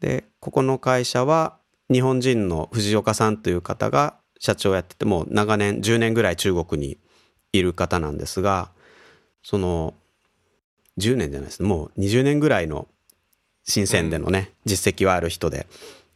[0.00, 1.56] でここの会社は
[1.90, 6.98] 日本人の藤岡さんという方が社長をやっててもう長年10年ぐらい中国に
[7.52, 8.70] いる方なんですが
[9.42, 9.94] その
[10.98, 12.88] 10年じゃないですもう20年ぐらいの
[13.64, 15.66] 新鮮でのね、実績はある人で。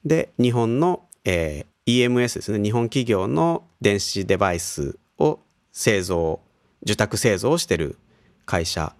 [0.05, 2.63] で日本の、えー、EMS ですね。
[2.63, 5.41] 日本企業の電子デバイスを
[5.79, 6.41] 製造
[6.83, 7.99] 受託製造をしてる
[8.47, 8.95] 会社。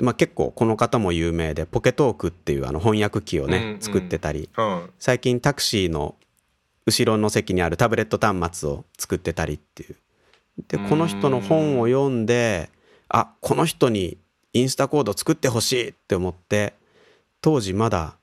[0.00, 6.14] まあ、結構この方も有名でポケトークっていうあの翻訳機をね、うんうん、作ってたり、うん、最近タクシーの
[6.86, 9.96] 後ろの席にあるタブレット端末を作ってたりっていう。
[10.68, 12.70] でこの人の本を読んで
[13.08, 14.16] あこの人に
[14.52, 16.74] インスタコード作ってほしいって思って
[17.40, 18.16] 当時まだ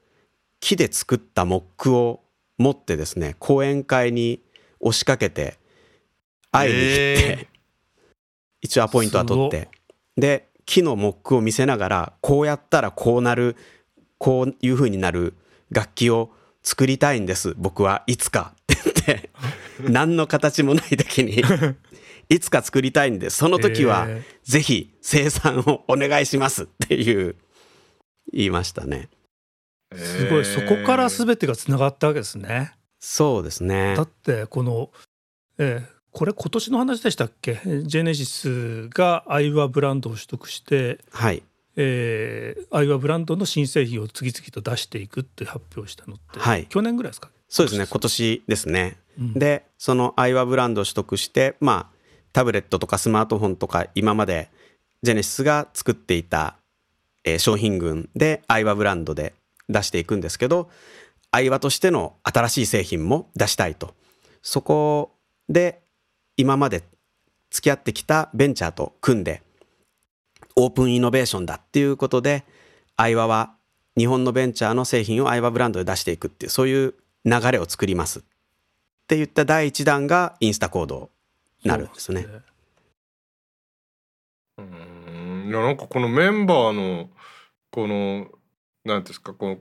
[0.61, 2.21] 木で作ったモックを
[2.57, 4.39] 持ってですね講演会に
[4.79, 5.59] 押しかけて
[6.51, 7.47] 会いに行って、えー、
[8.61, 9.69] 一応アポイントは取って。
[10.17, 13.55] で木のモックを見せながらこうやったらこうなる
[14.17, 15.33] こういう風になる
[15.71, 16.31] 楽器を
[16.63, 17.55] 作りたいんです。
[17.57, 18.53] 僕はいつか。
[18.61, 19.29] って言って
[19.89, 21.41] 何の形もない時に
[22.29, 24.07] いつか作りたいんでその時は
[24.43, 26.63] ぜひ生産をお願いします。
[26.63, 27.35] っていう
[28.31, 29.09] 言いましたね。
[29.95, 30.45] すごい。
[30.45, 32.73] そこから全てがつながったわけですね。
[32.99, 33.95] そうですね。
[33.95, 34.91] だってこの、
[35.57, 37.61] えー、これ今年の話でしたっけ？
[37.83, 41.43] ジェネシスがアイワブランドを取得して、はい。
[41.77, 47.29] えー、アイワブランドの新製品を次々と出していくって発表したのって、はい、去年ぐらいですか？
[47.47, 47.87] そうですね。
[47.89, 51.95] 今年ですね、うん、でそのアイワブランドを取得してまあ
[52.33, 54.49] タブレットとかスマートフォンとか今まで
[55.01, 56.57] ジェネシスが作っていた、
[57.23, 59.33] えー、商品群でアイワブランドで
[59.69, 60.69] 出していくんですけど
[61.31, 63.93] アイワとしての新しい製品も出したいと。
[64.41, 65.13] そこ
[65.47, 65.80] で
[66.41, 66.83] 今まで
[67.51, 69.43] 付き合ってきたベンチャーと組んで
[70.55, 72.45] オープンイノベーションだっていうことで
[72.97, 73.53] 相葉は
[73.95, 78.21] 日本のベンチャーの製品を相葉ブランドで出していくっていうそういう流れを作りますっ
[79.07, 81.11] て言った第一弾がインスタコード
[81.63, 82.25] になるんですね。
[84.57, 85.47] うん。
[85.47, 87.09] いやなんかこのメンバーの
[87.69, 88.29] この
[88.83, 89.57] 何ですかこの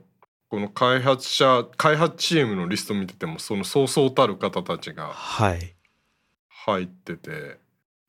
[0.49, 5.75] この開発者開発チームのリスト見ててもそのそうそうたる方たちが、はい、
[6.65, 7.59] 入ってて。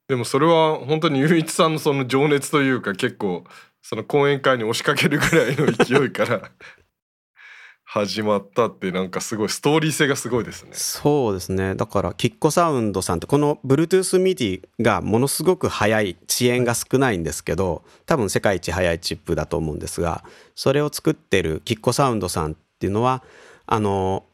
[0.09, 3.45] でもそれは本当に雄一さんのその情熱というか結構
[3.83, 6.51] その講演会に押しかけるぐらいの勢いから
[7.85, 10.71] 始まったってなんかすごいストーリー性がすごいですね。
[10.75, 11.75] そうですね。
[11.75, 20.25] だからキッコサウンドさんってこの Bluetooth MIDI がものすごく速い遅延が少ないんですけど多分世界一速いチップだと思うんですが
[20.55, 23.23] それを作ってるキッコサウンドさんっていうのは
[23.67, 24.25] あの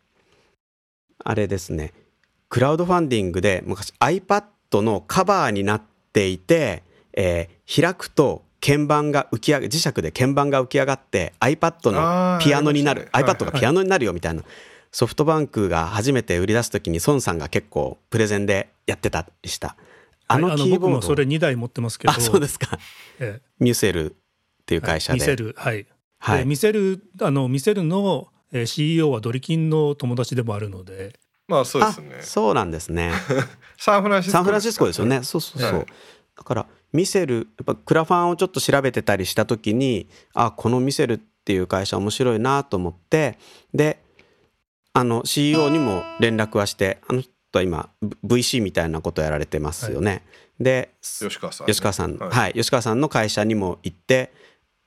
[1.24, 1.92] あれですね。
[2.48, 4.44] クラウドファンディングで昔 iPad
[4.80, 5.82] のカバーになっ
[6.12, 6.82] ていて、
[7.12, 14.42] えー、開くと鍵盤が浮き上げ磁石で鍵盤が浮き上がって iPad のピアノになる、ね、iPad がピアノになるよみたいな、
[14.90, 19.76] ソフトバンクが初めて売り出す時に孫さんが結構プレゼンでやってたりした。
[20.26, 22.12] あのキーボード、僕もそれ2台持ってますけど。
[22.12, 22.78] あそうですか、
[23.20, 24.14] ええ、ミュセルっ
[24.66, 25.86] ていう会社で、はい、ミセルはい、
[26.18, 31.18] はい、ミセルあのミセルの CEO はドリキンの友達でもあるので
[31.48, 32.18] まあそうですね。
[32.20, 33.12] そうなんですね。
[33.78, 35.22] サンフランシスコ、サンフランシスコですよね。
[35.22, 35.86] そうそうそう、はい、
[36.36, 43.38] だからミセルやっぱクラファンをちょっと調べてたりした時にあこのミセルっていう会社面白いなと思って
[43.74, 44.02] で
[44.92, 47.88] あの CEO にも連絡はしてあの人は今
[48.24, 50.10] VC みたいなことやられてますよね。
[50.10, 50.22] はい、
[50.60, 54.32] で吉川さん、吉川さん、はい、はい、吉川さんの会社にも行って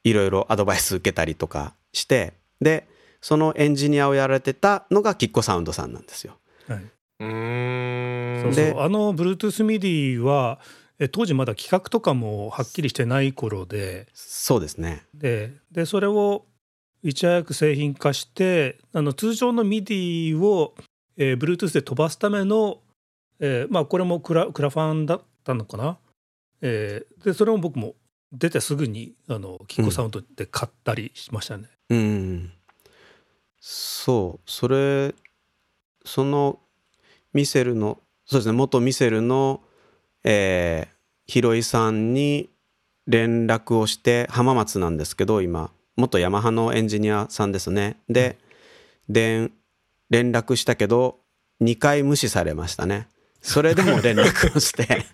[0.04, 2.88] いろいろアドバイス受けたりとかしてで
[3.22, 6.38] そのエンジニアをやられてたのがキッコサウンドさんなんですよ。
[6.68, 8.42] はい、うん。
[8.44, 8.82] そうそう。
[8.82, 10.60] あの Bluetooth MIDI は
[11.12, 14.08] 当時まだ企画とかもはっきりしてない頃で。
[14.14, 15.04] そうですね。
[15.14, 16.46] ででそれを
[17.04, 20.76] いち早く製品化してあの通常の MIDI を、
[21.18, 22.80] えー、Bluetooth で飛ばすための、
[23.40, 25.98] えー、まあこれもクラクラファンだったのかな、
[26.62, 27.96] えー、でそれも僕も
[28.32, 31.68] 出てすぐにあのキッコサウンドで買ったりしましたね。
[31.90, 32.54] うん、うん、
[33.60, 34.50] そう。
[34.50, 35.16] それ
[36.06, 36.60] その
[37.34, 39.62] ミセルのそうですね元ミセルの、
[40.24, 42.50] えー、ひろいさんに
[43.08, 47.98] 連絡をして浜松なんですけど今元ヤマハのエンジニアさんですね。
[48.10, 48.38] で、
[49.10, 49.52] で
[50.10, 51.20] 連絡したけど
[51.62, 53.08] 2回無視されましたね。
[53.42, 54.88] それでも連絡をして。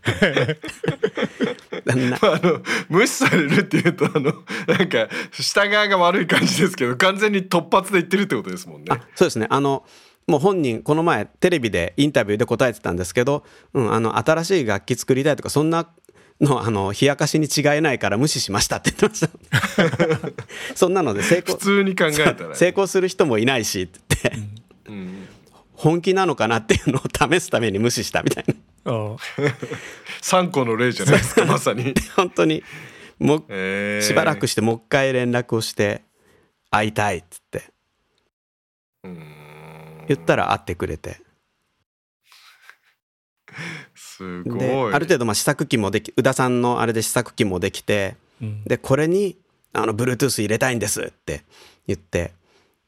[1.89, 4.33] あの無視されるっていうとあの
[4.67, 8.87] なんか下側が悪い感じですけど完全に突発で言ってるってことですもんね。
[9.15, 9.47] そうですね。
[9.49, 9.85] あの
[10.27, 15.89] もう本人この前テレビでインタビューで答えてたんですけど、うん、あの新しい楽器作りたいとかそんな
[16.41, 20.29] の あの冷やかしに違いないから無視しましたって言ってました。
[20.75, 23.99] そんなので成功普通に考えたら、 成功する人もいないしって。
[24.23, 24.39] 言って、
[24.87, 24.95] うん。
[24.95, 25.27] うん、
[25.73, 28.53] 本気なのかなっていうのを試すために無視したみたいな。
[30.21, 31.93] 3個の例じゃないですかまさに。
[32.15, 32.63] 本当に。
[33.19, 33.99] もう、え。
[34.03, 36.03] ー、しばらくしてもう一回連絡をして
[36.69, 37.63] 会いたいっつって
[40.07, 41.21] 言ったら会ってくれて。
[43.95, 44.93] すごい。
[44.93, 49.37] ある程度まあ試作機もでき宇田さんのあれで試作機もできて、うん、でこれに
[49.73, 51.43] あの Bluetooth 入れたいんですって
[51.87, 52.33] 言って。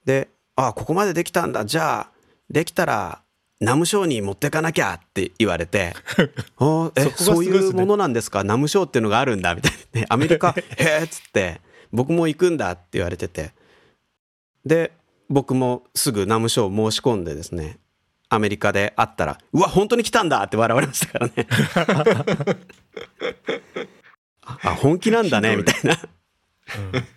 [0.06, 1.66] であここまでできたんだ。
[1.66, 2.12] じゃあ
[2.50, 3.22] できたら
[3.60, 5.94] ナムショーに持ってかなきゃって言われて。
[6.60, 8.44] おえそそういうものなんですか？
[8.44, 10.56] ナムショーっていうのがあるんだみたいな、ね、 アメリカ？
[10.58, 10.64] へ
[11.02, 11.62] えっつって。
[11.92, 13.52] 僕も行くんだって言われてて。
[14.66, 14.92] で
[15.30, 17.80] 僕もすぐナムショー申し込んでですね
[18.30, 21.48] アメリカで会ったら「うわ本当に来たんだ!」って笑われましたからね。
[24.64, 27.08] あ本気なんだねみたいな、うん、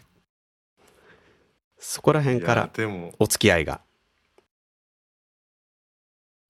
[1.79, 2.71] そこら辺から
[3.19, 3.81] お付き合いが。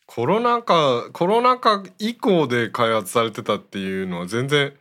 [0.06, 4.74] コロナ禍コロナ禍以降で開発されてたっていうのは全然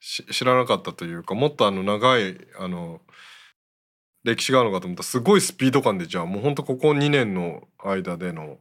[0.00, 3.02] 知らなかったというかもっとあの長いあの
[4.28, 8.58] 歴史があるのかと思ったらすごいスピード感でじゃあもうほんとここ2年の間での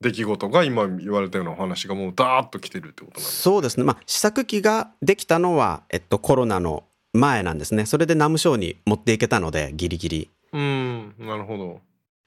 [0.00, 3.84] 出来事が今言われたようなお話がもうダーッと来てるってことなんですそうですね。
[3.84, 7.86] まあ試作機ができたのは、えっと、コロナの前なんですね。
[7.86, 10.30] それでナムショーに持っていけたのでギリギリ。
[10.52, 11.80] うんなるほど。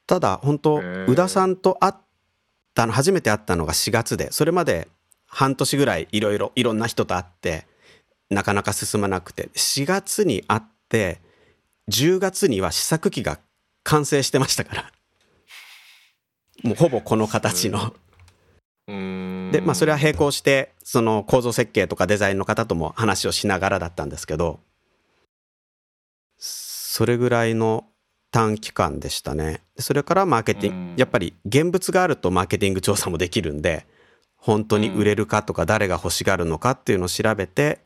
[0.07, 1.93] ただ本当宇田さんと会っ
[2.73, 4.88] たの初めて会ったのが4月でそれまで
[5.26, 7.67] 半年ぐらいいろいろいろんな人と会って
[8.30, 11.21] なかなか進まなくて4月に会って
[11.91, 13.39] 10月には試作機が
[13.83, 14.91] 完成してましたから。
[16.63, 17.93] もうほぼこの形の。
[18.88, 24.59] でまあそれは並行してその構造設計とかデザインの方とも話をしながらだったんですけど
[26.38, 27.86] それぐらいの
[28.31, 29.61] 短期間でしたね。
[29.79, 33.86] それからマーケティングやっぱり現物があるとマーケティング調査もできるんで
[34.36, 37.79] 本当に売れるかとか誰が欲しがるのかっていうのを調べて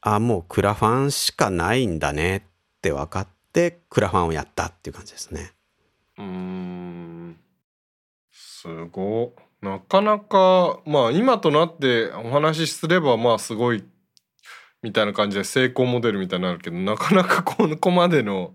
[0.00, 2.46] あもうクラファンしかないんだね
[2.82, 5.52] って分かってクラファンをやったっていう感じですね。
[6.18, 7.36] うん。
[8.32, 13.84] すごなかなかまあ今となってお話しすればまあすごい
[14.82, 18.54] みたいな感じで成功モデルみたいになるけどなかなか ここまでの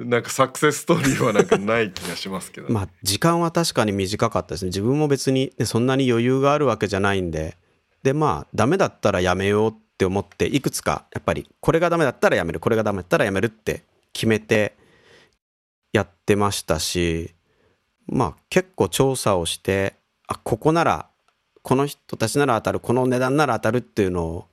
[0.00, 4.68] なんかサクセスストーリーはなんかない気がしますけど、 まあ時間は確かに短かったですね。
[4.68, 7.56] 自分も別に、ね、そんなに余裕があるわけじゃないんで。
[8.02, 13.82] でまあダメだったらやめようって思っていくつかやっぱりこれがダメだったらやめるこれがダメだったらやめるって
[14.12, 14.74] 決めて
[15.92, 17.34] やってましたし
[18.06, 19.96] まあ結構調査をして
[20.28, 21.08] あここなら
[21.62, 24.46] この人たちなら当たるこの値段なら当たるっていうのを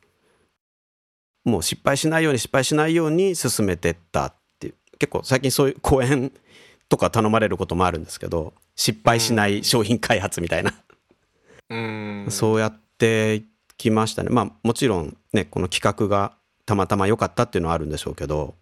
[1.45, 4.73] もう失敗しないように失敗しないように進めてったっていう。
[4.97, 6.31] 結構最近そういう講演
[6.89, 10.73] とか頼まれることもあるんですけど失敗しない商品開発みたいな、
[11.69, 13.43] うん、そうやって
[13.77, 14.29] きましたね。
[14.29, 18.55] まあもちろんねこの企画がたまたま良かったっていうのはあるんでしょうけど。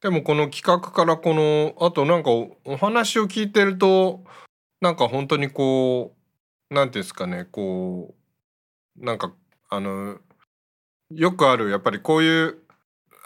[0.00, 4.22] でもこの企画からこのあとなんかお話を聞いてると
[4.80, 6.14] なんか本当にこ
[6.70, 8.14] うなんていうんですかねこ
[9.00, 9.32] うなんか
[9.68, 10.18] あの
[11.10, 12.58] よくあるやっぱりこういう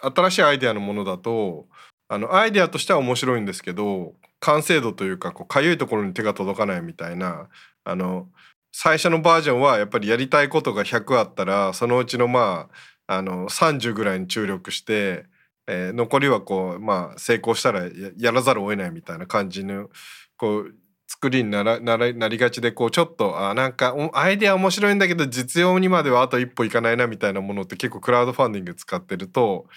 [0.01, 1.67] 新しいアイデアのものだと
[2.07, 7.49] あのアイデアとしては面白いんですけど完成度というかこうかゆいところに手が届かないみたいな
[7.83, 8.27] あの
[8.73, 12.67] 最初のバージョンはやっぱりやりたいことが100あったらそのうちのま
[13.07, 15.25] ああの30ぐらいに注力して
[15.67, 19.89] えー、残りはこうまあ成功したらやらざるを得ないみたいな感じの
[20.37, 20.75] こう
[21.07, 29.67] 作りにならななりがちでこうちょっとあなんかアイデア面白いんだけど実用にまではあと一歩いかないなみたいなものって結構クラウドファンディング使ってると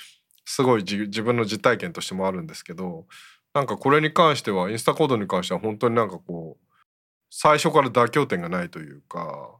[0.44, 3.06] すごい自分の実体験としてもあるんですけど
[3.54, 6.65] なんかこれに関してはインスタコードに関しては本当になんかこう
[7.30, 9.56] 最初から妥協点がないというか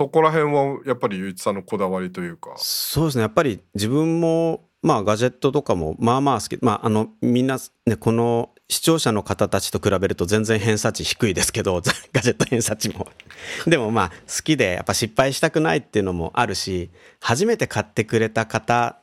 [0.00, 2.54] そこら辺はやっぱり雄一さんのこだわりというか。
[2.56, 3.20] そうですね。
[3.20, 11.82] やっぱり自分もまあガジェットとかもまあまあ好きまああのみんなねこの視聴者の方たちと比べると全然偏差値低いですけど
[12.14, 13.08] ガジェット偏差値も。
[13.68, 16.88] でもまあ好きでやっぱ失敗したくないっていうのもあるし
[17.20, 19.00] 初めて買ってくれた方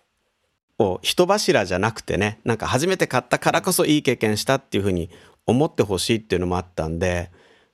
[0.80, 5.12] を人柱じゃなくてねなんか初めて買ったからこそいい経験したっていうふうに
[5.48, 7.32] 思ってほしいっていうのもあったんで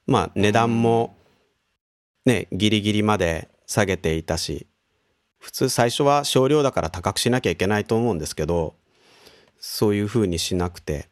[0.08, 1.16] まあ値段も
[2.26, 4.68] ね、ギリギリまで下げていたし、
[5.40, 8.76] 普通最初は少量だから高くしなきゃいけないと思うんですけど、
[9.60, 11.10] そういうふうにしなくて、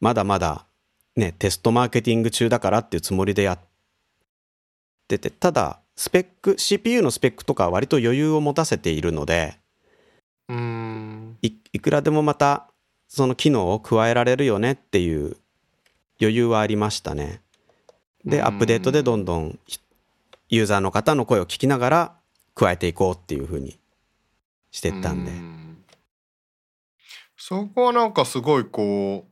[0.00, 0.66] まだまだ
[1.16, 3.58] ね、テストマーケティング中だからっていうつもりでやっ
[5.08, 9.58] てて、ただ、スペック、CPU のスペックとかは割と余裕を持たせているので、
[10.48, 11.38] うん。
[11.42, 12.70] いいくらでもまた
[13.08, 15.36] その機能を加えられるよねっていう
[16.20, 17.42] 余裕はありましたね。
[18.24, 19.58] で、アップデートでどんどん
[20.48, 22.16] ユーザーの方の声を聞きながら
[22.54, 23.78] 加えていこうっていうふうに
[24.70, 25.32] してったんで。
[25.32, 25.84] ん。
[27.36, 29.26] そこはなんかすごいこ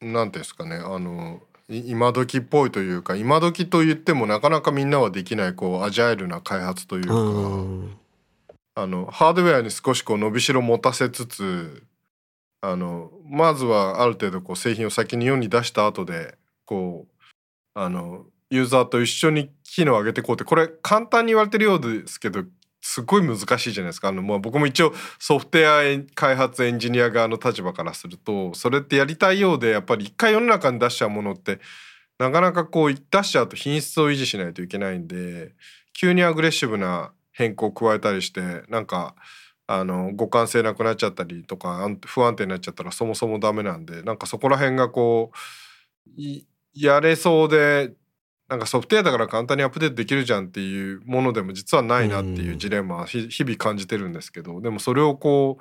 [0.00, 0.76] うなんていうんですかね。
[0.76, 7.88] あの今時っぽいというか今時と言ってもなかなかみんなはできないこうアジャイルな開発というか、う
[8.74, 11.84] あのハードウェアに少しこう伸びしろ持たせつつ
[12.62, 16.36] あのまずはある程度こう製品を先に世に出した後で
[16.66, 17.24] こう
[17.74, 22.44] あのユーザーと一緒に機能を上げていこうってこれ簡単に言われてるようですけど
[22.82, 24.08] すごい難しいじゃないですか。
[24.08, 31.60] あの、まあ、僕も一応ソフトウェア開発エンジニア側の立場からするとそれってやりたいようでやっぱり一回世の中に出しちゃうものって
[32.18, 35.52] なかなかこう出しちゃうと品質を維持しないといけないんで
[35.92, 39.14] 急にアグレッシブな変更を加えたりしてなんか
[39.72, 45.30] あの互換性なくなっちゃったりとか不安定になっちゃったらそもそもダメなんでなんかそこら辺がこ
[46.18, 46.20] う
[46.74, 47.92] やれそうで
[48.48, 55.58] なんかソフトウェアだから簡単にアップデートできるじゃんっていうものでも実はないなっていうジレンマは日々感じてるんですけどでもそれをこ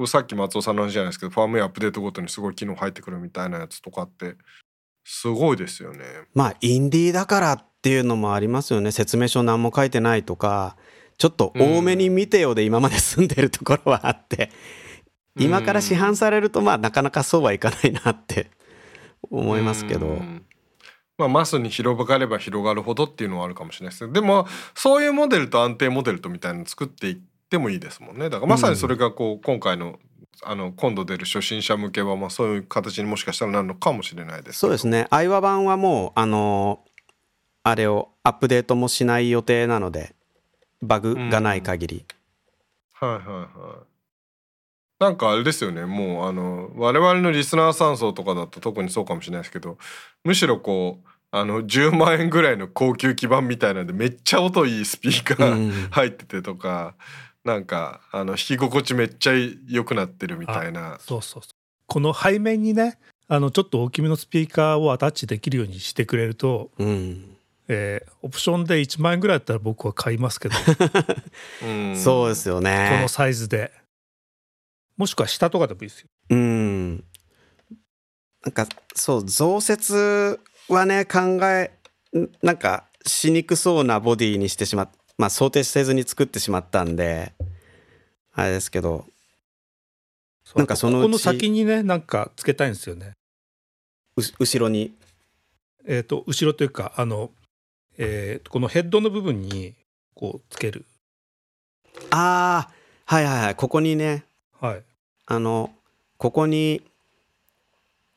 [0.00, 4.34] うさっき松尾さんの話じゃないですけどファームウェアアップデートごとにすごい機能入ってくるみたいなやつとかって
[5.04, 6.04] すごいですよね。
[6.34, 10.76] まあインディーだからっていうのもありますよね説明書何も書いてないとか
[11.18, 14.50] ちょっと多めに見てよで今まで住んでるところはあって、
[15.38, 18.50] 今から市販されるとまあなかなかそうはいかないなって
[19.30, 20.18] 思いますけど。
[21.16, 28.30] まあ、マスに広がれば広がるほどっていうのはあるかもしれないですでもそういうモデルと安定モデルとみたいなの作っていってもいいですもんね。
[28.30, 30.00] だからまさにそれがこう、今回の
[30.42, 35.06] あの今度出る初心者向けはまあそういう形にもしかしたらなるのかもしれないですそうですね。
[35.10, 36.80] 愛話版はもうあの
[37.62, 40.14] あれをアップデートもしない予定なので
[40.86, 42.04] バグがない限り、
[43.02, 43.94] うん、はいはいはい。
[45.00, 45.84] なんかあれですよね。
[45.84, 49.76] もうあの我々のリスナーさん層とかだと特にそうかもしれないですけど
[50.22, 56.94] むしろこうあの10万円ぐらいの高級基盤みたいなんでめっちゃ音いいスピーカー入っててとか、
[57.44, 59.32] うん、なんかあの弾き心地めっちゃ
[59.68, 60.98] 良くなってるみたいな。
[61.00, 61.54] そうそうそう。
[61.86, 67.33] この背面にねあのちょっと大きめのスピーカーをアタッチできるようにしてくれると、うん、
[67.68, 70.54] えー、オプションで1万円ぐらいだったら僕は買いますけど。
[71.64, 72.90] うん、そうですよね。
[72.96, 73.72] このサイズで。
[74.96, 76.08] もしくは下とかでもいいですよ。
[76.30, 77.04] うん。
[78.44, 80.38] なんかそう増設
[80.68, 81.72] はね考え
[82.42, 87.32] なんかしにくそうなボディにしてしまっまあ想定せずに作ってしまったんで
[88.32, 89.06] あれですけど。
[90.54, 93.14] なんかそのこの先にねなんかつけたいんですよね。
[94.16, 94.94] 後ろに。
[95.86, 97.30] えっ、ー、と後ろというかあの、
[97.98, 99.74] えー、このヘッドの部分に
[100.14, 100.84] こうつける。
[102.10, 102.70] ああ
[103.06, 103.54] はいはいはい。
[103.54, 104.24] ここにね。
[104.60, 104.82] はい。
[105.26, 105.70] あの
[106.18, 106.82] ここに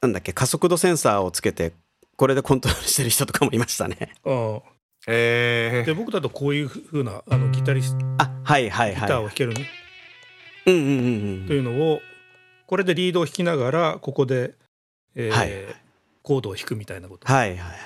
[0.01, 1.73] なんだっけ加速度センサーをつけて
[2.15, 4.13] これでコントロールしてる人とかもいましたね。
[4.25, 4.61] ああ
[5.07, 9.09] えで僕だとこういうふうなあのギタリスあはいはいギはい。
[9.09, 9.67] ターを弾けるね、
[10.65, 12.01] うんうんうんというのを
[12.65, 14.53] これでリードを弾きながらここで、
[15.15, 15.51] えーはい。
[16.23, 17.78] コードを弾くみたいなこと、はいはい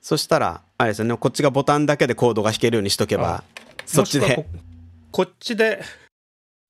[0.00, 3.44] そしたらあれですよねこっちがボタンだけでコードが弾けるようにしとけば
[3.86, 4.36] そっちで。
[4.36, 4.44] こ
[5.12, 5.82] こっちで、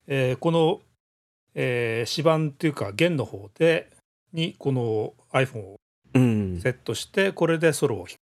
[0.07, 0.81] えーこの、
[1.53, 3.89] えー指板っていうか弦の方で
[4.33, 5.79] にこの iPhone を
[6.13, 6.59] うん。
[6.61, 8.17] セットしてこれでソロを弾く。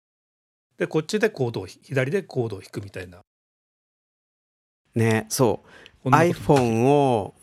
[0.79, 3.21] でこっちでコードを弾左でコードを弾くみたいな。
[4.95, 5.61] ねそ
[6.05, 6.09] う。
[6.09, 7.35] iPhone を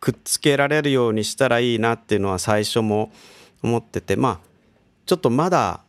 [0.00, 3.12] くっつけられるようにしたらいいなっていうのは最初も
[3.62, 4.40] 思っててまあ
[5.06, 5.80] ちょっとまだ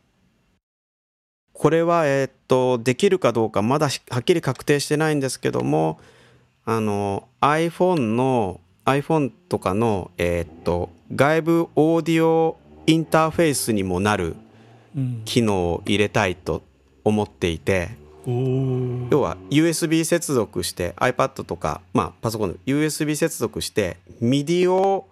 [1.58, 5.98] これはえーっとできるかどうかまだしはっきり確定してないんですけども
[6.66, 14.36] あの iPhone の iPhone とかのえーっと外部オーディオインターフェースにもなる
[14.94, 16.62] うん機能を入れたいと
[17.04, 17.90] 思っていて。
[18.26, 25.06] おー要は USB 接続して iPad とか、まあ、パソコンの USB 接続して MIDI を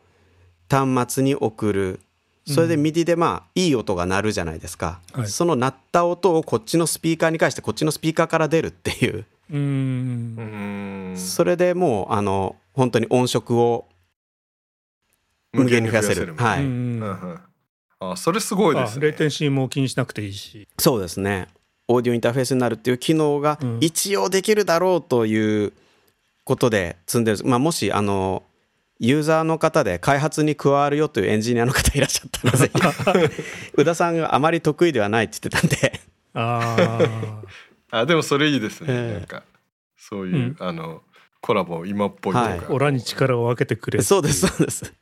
[0.69, 2.01] 端末に送る
[2.47, 5.29] それで MIDI でまあいい音が鳴るじゃないですか、はい。
[5.29, 9.25] その鳴った音をこっちのスピーカーに返してこっちのスピーカーから出るっていう。
[9.51, 11.13] うん。
[11.13, 13.87] んそれでもうあの本当に音色を
[15.53, 16.35] 無限に増やせる。
[16.37, 17.01] はい、うん。
[17.01, 17.21] うん。
[17.21, 17.41] うん。
[18.01, 18.99] あそれすごいですね。
[18.99, 20.69] あレイテンシーも気にしなくていいし。
[20.79, 21.49] そうですね。
[21.89, 23.79] オーディオインターフェースになるっていう機能がうん。
[23.81, 25.73] 一応できるだろうという
[26.45, 28.43] ことで積んでる、まあ、もしあの
[29.01, 32.81] ユーザーの方で開発に加わるよというエンジニアの方いらっしゃったらぜひ
[33.75, 36.01] 宇田さんがあまり得意ではないって言ってたんで。
[36.35, 36.99] あ
[37.91, 39.19] ああでもそれいいですね、ええ。
[39.19, 39.45] なんか
[39.97, 41.03] そういう、あの
[41.41, 44.93] コラボ今っぽいというか、オラに力を分けてくれそうですそうです。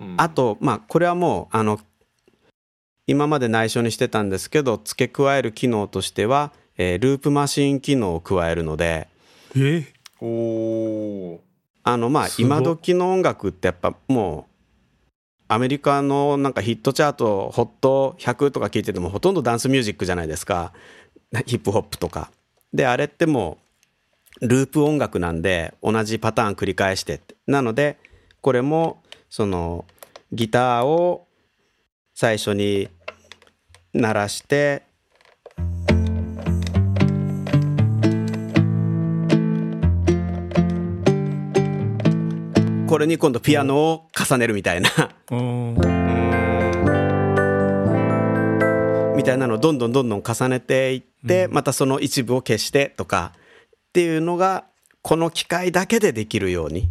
[0.00, 0.14] うん。
[0.16, 1.80] あとまあこれはもうあの
[3.06, 9.08] 今まで内緒にしてたんですけど付け加える機能としては、えーループマシン機能を加えるので。
[9.56, 9.84] え？
[10.20, 11.43] おお
[11.84, 14.54] あのまあ今時の音楽ってやっぱもう
[15.48, 20.72] アメリカのなんかヒットチャートホット100とか聞いててもほとんどダンスミュージックじゃないですか。
[21.46, 22.32] ヒップホップとか。
[22.72, 23.58] であれっても
[24.40, 27.20] うループ音楽なんで同じパターン繰り返して。
[27.46, 27.98] なので
[28.40, 29.84] これもその
[30.32, 31.26] ギターを
[32.14, 32.88] 最初に
[33.92, 34.82] 鳴らして
[42.94, 44.88] これに今度ピアノを重ねるみたいな。
[45.32, 45.74] うん。
[49.16, 53.40] みたいなのをどんどんどんどん重ねていって、またその一部を消してとかっ
[53.92, 54.66] ていうのが
[55.02, 56.88] この機械だけでできるように。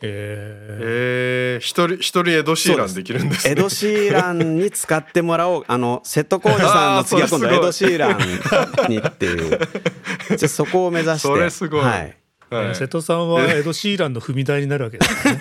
[0.00, 3.52] ええー、一人一人エド・シーランできるんですね。
[3.52, 5.64] エド・シーランに使ってもらおう。
[5.68, 9.60] あの瀬戸康史さんの次は今度エド・シーランにっていう。
[10.34, 11.28] じゃあそこを目指して。
[11.28, 11.84] それすごい。
[11.84, 12.16] はい、
[12.52, 12.74] はい。
[12.74, 15.40] 瀬戸さんはエド・シーランの踏み台になるわけですね。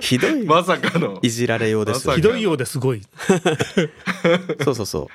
[0.00, 1.18] ひどいまさかの。
[1.22, 3.02] いじられようですひどいようですごい。
[4.64, 5.10] そうそうそ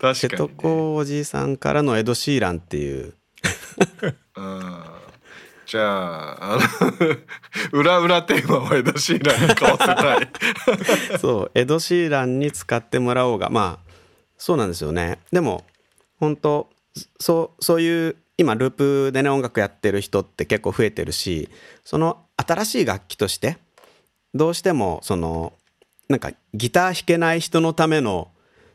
[0.00, 0.14] う。
[0.14, 3.14] 瀬戸確かに、康史さんからのエド・シーランっていう。
[4.36, 4.82] うん
[5.66, 6.62] じゃああの
[7.76, 11.18] 裏裏テーマはエド・シーランに買わせたい。
[11.18, 13.50] そうエド・シーランに使ってもらおうが。
[13.50, 13.92] まあ
[14.38, 15.18] そうなんですよね。
[15.32, 15.66] でも
[16.20, 16.70] 本当
[17.18, 21.48] そうそういう今ループでね音楽やってる人って結構増えてるし
[21.84, 23.56] その新しい楽器として
[24.34, 25.52] どうしてもその
[26.08, 28.28] なんかギター弾けない人のための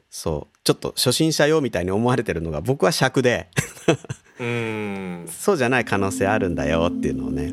[0.09, 3.47] そうちょっと初心者用みたいに思われてるのが僕は尺で
[4.39, 7.51] うんそうじゃない可能性あるんだよっていうのをね.